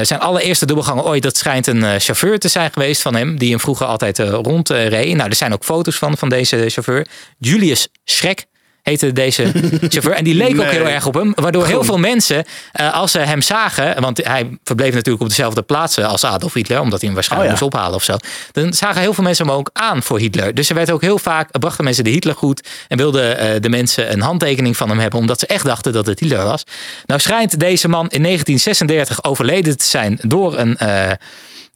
[0.03, 3.39] zijn allereerste dubbelganger ooit, dat schijnt een chauffeur te zijn geweest van hem.
[3.39, 5.17] Die hem vroeger altijd rondreed.
[5.17, 7.07] nou, er zijn ook foto's van, van deze chauffeur.
[7.39, 8.47] Julius Schrek
[8.89, 9.43] heette deze
[9.89, 10.13] chauffeur.
[10.13, 11.33] En die leek ook heel erg op hem.
[11.35, 14.01] Waardoor heel veel mensen, eh, als ze hem zagen...
[14.01, 16.81] want hij verbleef natuurlijk op dezelfde plaatsen als Adolf Hitler...
[16.81, 17.65] omdat hij hem waarschijnlijk Oh ja.
[17.65, 18.17] moest ophalen of zo.
[18.53, 20.55] Dan zagen heel veel mensen hem ook aan voor Hitler.
[20.55, 22.69] Dus er werd ook heel vaak, brachten mensen de Hitler goed...
[22.89, 25.21] en wilden eh, de mensen een handtekening van hem hebben...
[25.21, 26.65] omdat ze echt dachten dat het Hitler was.
[27.07, 30.77] Nou schijnt deze man in 1936 overleden te zijn door een...
[30.77, 31.11] eh,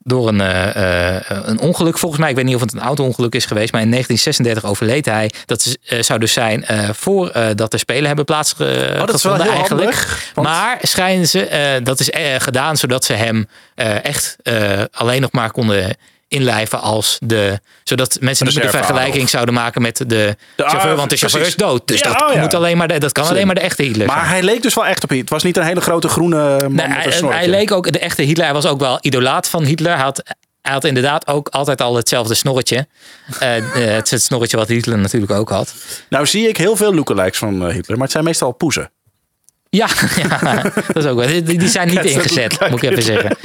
[0.04, 2.30] door een, eh, eh, een ongeluk volgens mij.
[2.30, 3.72] Ik weet niet of het een auto-ongeluk is geweest.
[3.72, 5.30] Maar in 1936 overleed hij.
[5.46, 9.34] Dat eh, zou dus zijn voordat dat de Spelen hebben plaatsgevonden Oh, dat is wel
[9.34, 9.80] heel eigenlijk.
[9.80, 13.46] handig, want- Maar schijnen ze, dat is gedaan zodat ze hem
[14.02, 14.36] echt
[14.92, 15.96] alleen nog maar konden
[16.32, 17.60] inlijven als de...
[17.84, 20.96] Zodat mensen niet meer de vergelijking zouden maken met de, De- chauffeur.
[20.96, 21.58] Want de chauffeur precies.
[21.58, 21.86] is dood.
[21.88, 22.40] Dus Ja, dat, oh ja.
[22.40, 23.34] moet alleen maar de, dat kan Slim.
[23.36, 24.18] alleen maar de echte Hitler zijn.
[24.18, 25.20] Maar hij leek dus wel echt op Hitler.
[25.20, 27.92] Het was niet een hele grote groene man Nee, met een hij, hij leek ook
[27.92, 28.44] de echte Hitler.
[28.44, 29.92] Hij was ook wel idolaat van Hitler.
[29.94, 30.22] Hij had,
[30.62, 32.86] hij had inderdaad ook altijd al hetzelfde snorretje.
[33.38, 33.64] Eh, eh,
[33.94, 35.74] het het snorretje wat Hitler natuurlijk ook had.
[36.08, 37.94] Nou zie ik heel veel lookalikes van eh, Hitler.
[37.96, 38.90] Maar het zijn meestal poezen.
[39.76, 39.86] Ja,
[40.22, 41.26] ja dat is ook wel.
[41.26, 43.36] Die, die zijn niet ingezet, moet ik even zeggen.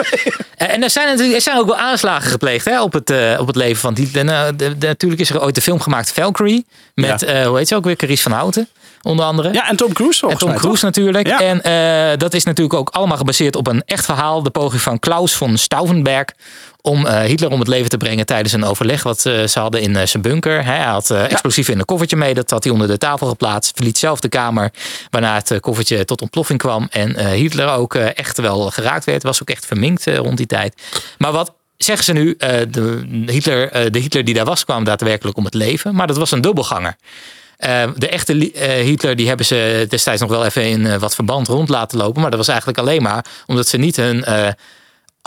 [0.57, 3.38] Eh, En er zijn natuurlijk er zijn ook wel aanslagen gepleegd hè, op, het, eh,
[3.39, 6.65] op het leven van de- de- natuurlijk is er ooit de film gemaakt Valkyrie.
[6.93, 7.28] Met, Ja.
[7.28, 8.67] eh, hoe heet ze ook weer, Carice van Houten.
[9.07, 9.53] Onder andere.
[9.53, 10.95] Ja, en Tom Cruise En Tom mij, Cruise toch?
[10.95, 11.27] natuurlijk.
[11.27, 11.39] Ja.
[11.39, 14.43] En eh, dat is natuurlijk ook allemaal gebaseerd op een echt verhaal.
[14.43, 16.25] De poging van Klaus von Stauffenberg
[16.81, 19.81] om eh, Hitler om het leven te brengen tijdens een overleg wat eh, ze hadden
[19.81, 20.65] in zijn bunker.
[20.65, 22.33] Hij had explosieven in een koffertje mee.
[22.33, 23.75] Dat had hij onder de tafel geplaatst.
[23.75, 24.71] Verliet zelf de kamer.
[25.09, 26.87] Waarna het koffertje tot ontploffing kwam.
[26.91, 29.23] En Hitler ook echt wel geraakt werd.
[29.23, 30.81] Was ook echt verminkt rond die tijd.
[31.17, 32.35] Maar wat zeggen ze nu?
[32.69, 35.95] de, Hitler, de Hitler die daar was kwam daadwerkelijk om het leven.
[35.95, 36.95] Maar dat was een dubbelganger.
[37.57, 41.15] Eh, de echte eh, Hitler die hebben ze destijds nog wel even in eh, wat
[41.15, 42.21] verband rond laten lopen.
[42.21, 44.47] Maar dat was eigenlijk alleen maar omdat ze niet hun eh,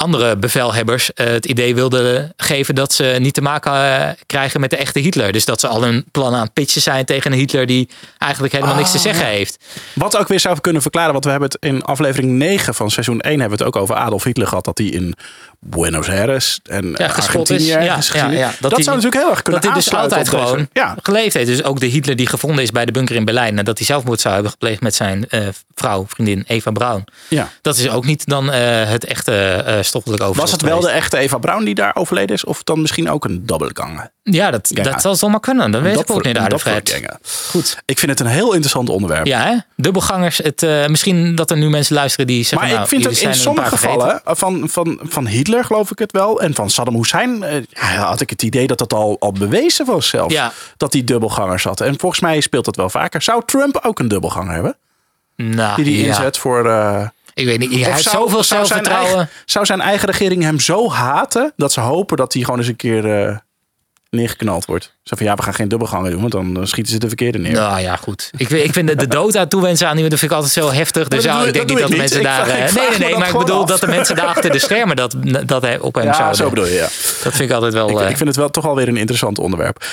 [0.01, 4.70] andere bevelhebbers eh, het idee wilden geven dat ze niet te maken eh, krijgen met
[4.70, 5.32] de echte Hitler.
[5.32, 7.88] Dus dat ze al hun plannen aan het pitchen zijn tegen een Hitler die
[8.18, 9.30] eigenlijk helemaal niks te Ah, zeggen ja.
[9.30, 9.59] heeft.
[9.94, 13.20] Wat ook weer zou kunnen verklaren, want we hebben het in aflevering 9 van seizoen
[13.20, 14.64] 1 hebben we het ook over Adolf Hitler gehad.
[14.64, 15.14] Dat hij in
[15.61, 17.16] Buenos Aires en Ja, eh.
[17.16, 17.82] Argentinië Ja,
[18.12, 18.53] ja, ja.
[18.61, 21.46] Dat, zou natuurlijk heel erg kunnen Dat hij dus altijd deze- gewoon Ja, geleefd heeft.
[21.46, 23.55] Dus ook de Hitler die gevonden is bij de bunker in Berlijn.
[23.55, 25.40] Nadat hij zelfmoord zou hebben gepleegd met zijn eh,
[25.74, 27.05] vrouw, vriendin Eva Braun.
[27.28, 27.48] ja.
[27.62, 29.32] Dat is ook niet dan het echte
[29.95, 32.45] eh Was het wel de echte Eva Braun die daar overleden is?
[32.45, 34.12] Of dan misschien ook een dubbelganger?
[34.22, 35.70] Ja, dat, dat zal zomaar kunnen.
[35.70, 37.18] Dat weet ik ook niet dat aardig.
[37.51, 37.82] Goed.
[37.84, 39.26] Ik vind het een heel interessant onderwerp.
[39.26, 39.57] Ja, hè?
[39.76, 40.38] dubbelgangers.
[40.38, 42.59] Het, eh, misschien dat er nu mensen luisteren die zeggen...
[42.59, 45.99] Maar nou, ik vind ook jullie in sommige gevallen, van, van, van Hitler geloof ik
[45.99, 47.62] het wel, en van Saddam Hussein, eh,
[48.03, 50.32] had ik het idee dat dat al, al bewezen was zelf.
[50.32, 50.53] Ja.
[50.76, 51.86] Dat die dubbelgangers hadden.
[51.86, 53.22] En volgens mij speelt dat wel vaker.
[53.22, 54.76] Zou Trump ook een dubbelganger hebben?
[55.36, 56.07] Nou, Die die ja.
[56.07, 56.66] inzet voor...
[56.66, 57.07] eh,
[57.41, 57.70] Ik weet niet.
[57.70, 59.16] Hij of heeft zou- zoveel zou zijn, zelfvertrouwen.
[59.16, 62.68] eigen, zou zijn eigen regering hem zo haten dat ze hopen dat hij gewoon eens
[62.68, 63.36] een keer eh,
[64.11, 64.94] neergeknald wordt?
[65.02, 67.38] Zo van ja, we gaan geen dubbelganger doen, want dan eh, schieten ze de verkeerde
[67.38, 67.52] neer.
[67.52, 68.30] Nou ja, goed.
[68.36, 70.54] Ik, vind- ik vind de, de dood aan toewensen aan iemand, dat vind ik altijd
[70.56, 71.08] zo heftig.
[71.08, 72.46] Dus ja, ik denk niet dat de mensen daar...
[72.48, 73.16] eh, nee, nee, nee.
[73.16, 75.14] Maar ik bedoel dat de mensen daar achter de schermen dat,
[75.46, 76.36] dat op hem ja, zouden...
[76.36, 76.80] zo bedoel je, ja.
[77.22, 77.90] Dat vind ik altijd wel...
[77.90, 79.84] Ik, eh, ik vind het wel toch alweer een interessant onderwerp.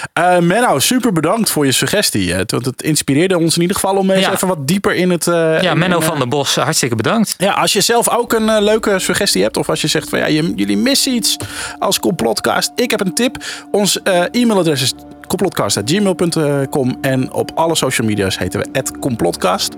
[0.42, 2.36] Menno, super bedankt voor je suggestie.
[2.36, 4.34] want het inspireerde ons in ieder geval om eens Ja.
[4.34, 5.28] even wat dieper in het...
[5.28, 7.36] eh, ja, Menno in, van der Bos, hartstikke bedankt.
[7.38, 10.28] Ja, als je zelf ook een leuke suggestie hebt, of als je zegt van ja,
[10.56, 11.36] jullie missen iets
[11.80, 13.36] als complotcast, ik heb een tip.
[13.72, 14.00] Ons
[14.32, 14.94] e-mailadres is
[15.28, 19.76] complotcast.gmail.com en op alle social media's heten we complotcast.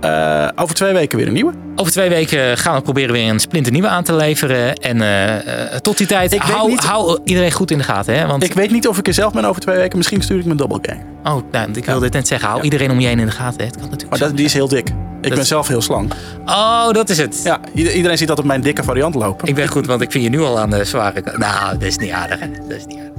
[0.00, 1.52] Eh, over twee weken weer een nieuwe.
[1.76, 4.74] Over twee weken gaan we proberen weer een splinternieuwe aan te leveren.
[4.74, 5.34] En eh,
[5.74, 8.18] eh, tot die tijd, Ik hou, niet- hou iedereen goed in de gaten.
[8.18, 8.26] Hè?
[8.26, 9.96] Want, Ik weet niet of ik er zelf ben over twee weken.
[9.96, 11.00] Misschien stuur ik mijn dobbelgang.
[11.24, 12.48] oh, nou, ik wilde dit net zeggen.
[12.48, 13.58] Hou iedereen om je heen in de gaten.
[13.58, 13.64] Hè?
[13.64, 14.88] Het kan natuurlijk Maar zo dat, die is heel dik.
[15.20, 16.12] Ik ben zelf heel slank.
[16.46, 17.40] Oh, dat is het.
[17.44, 19.48] Ja, ieder- iedereen ziet dat op mijn dikke variant lopen.
[19.48, 21.38] Ik ben goed, want ik vind je nu al aan de zware kant.
[21.38, 22.40] Nou, dat is niet aardig.
[22.40, 22.46] Hè?
[22.68, 23.15] Dat is niet aardig.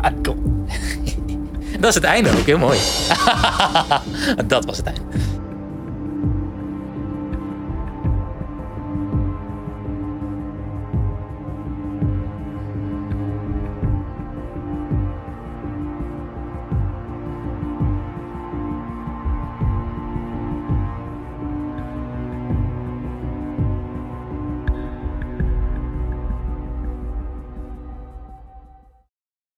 [0.00, 0.12] Ah.
[1.80, 2.78] Dat is het einde ook, heel mooi.
[4.46, 5.00] dat was het einde.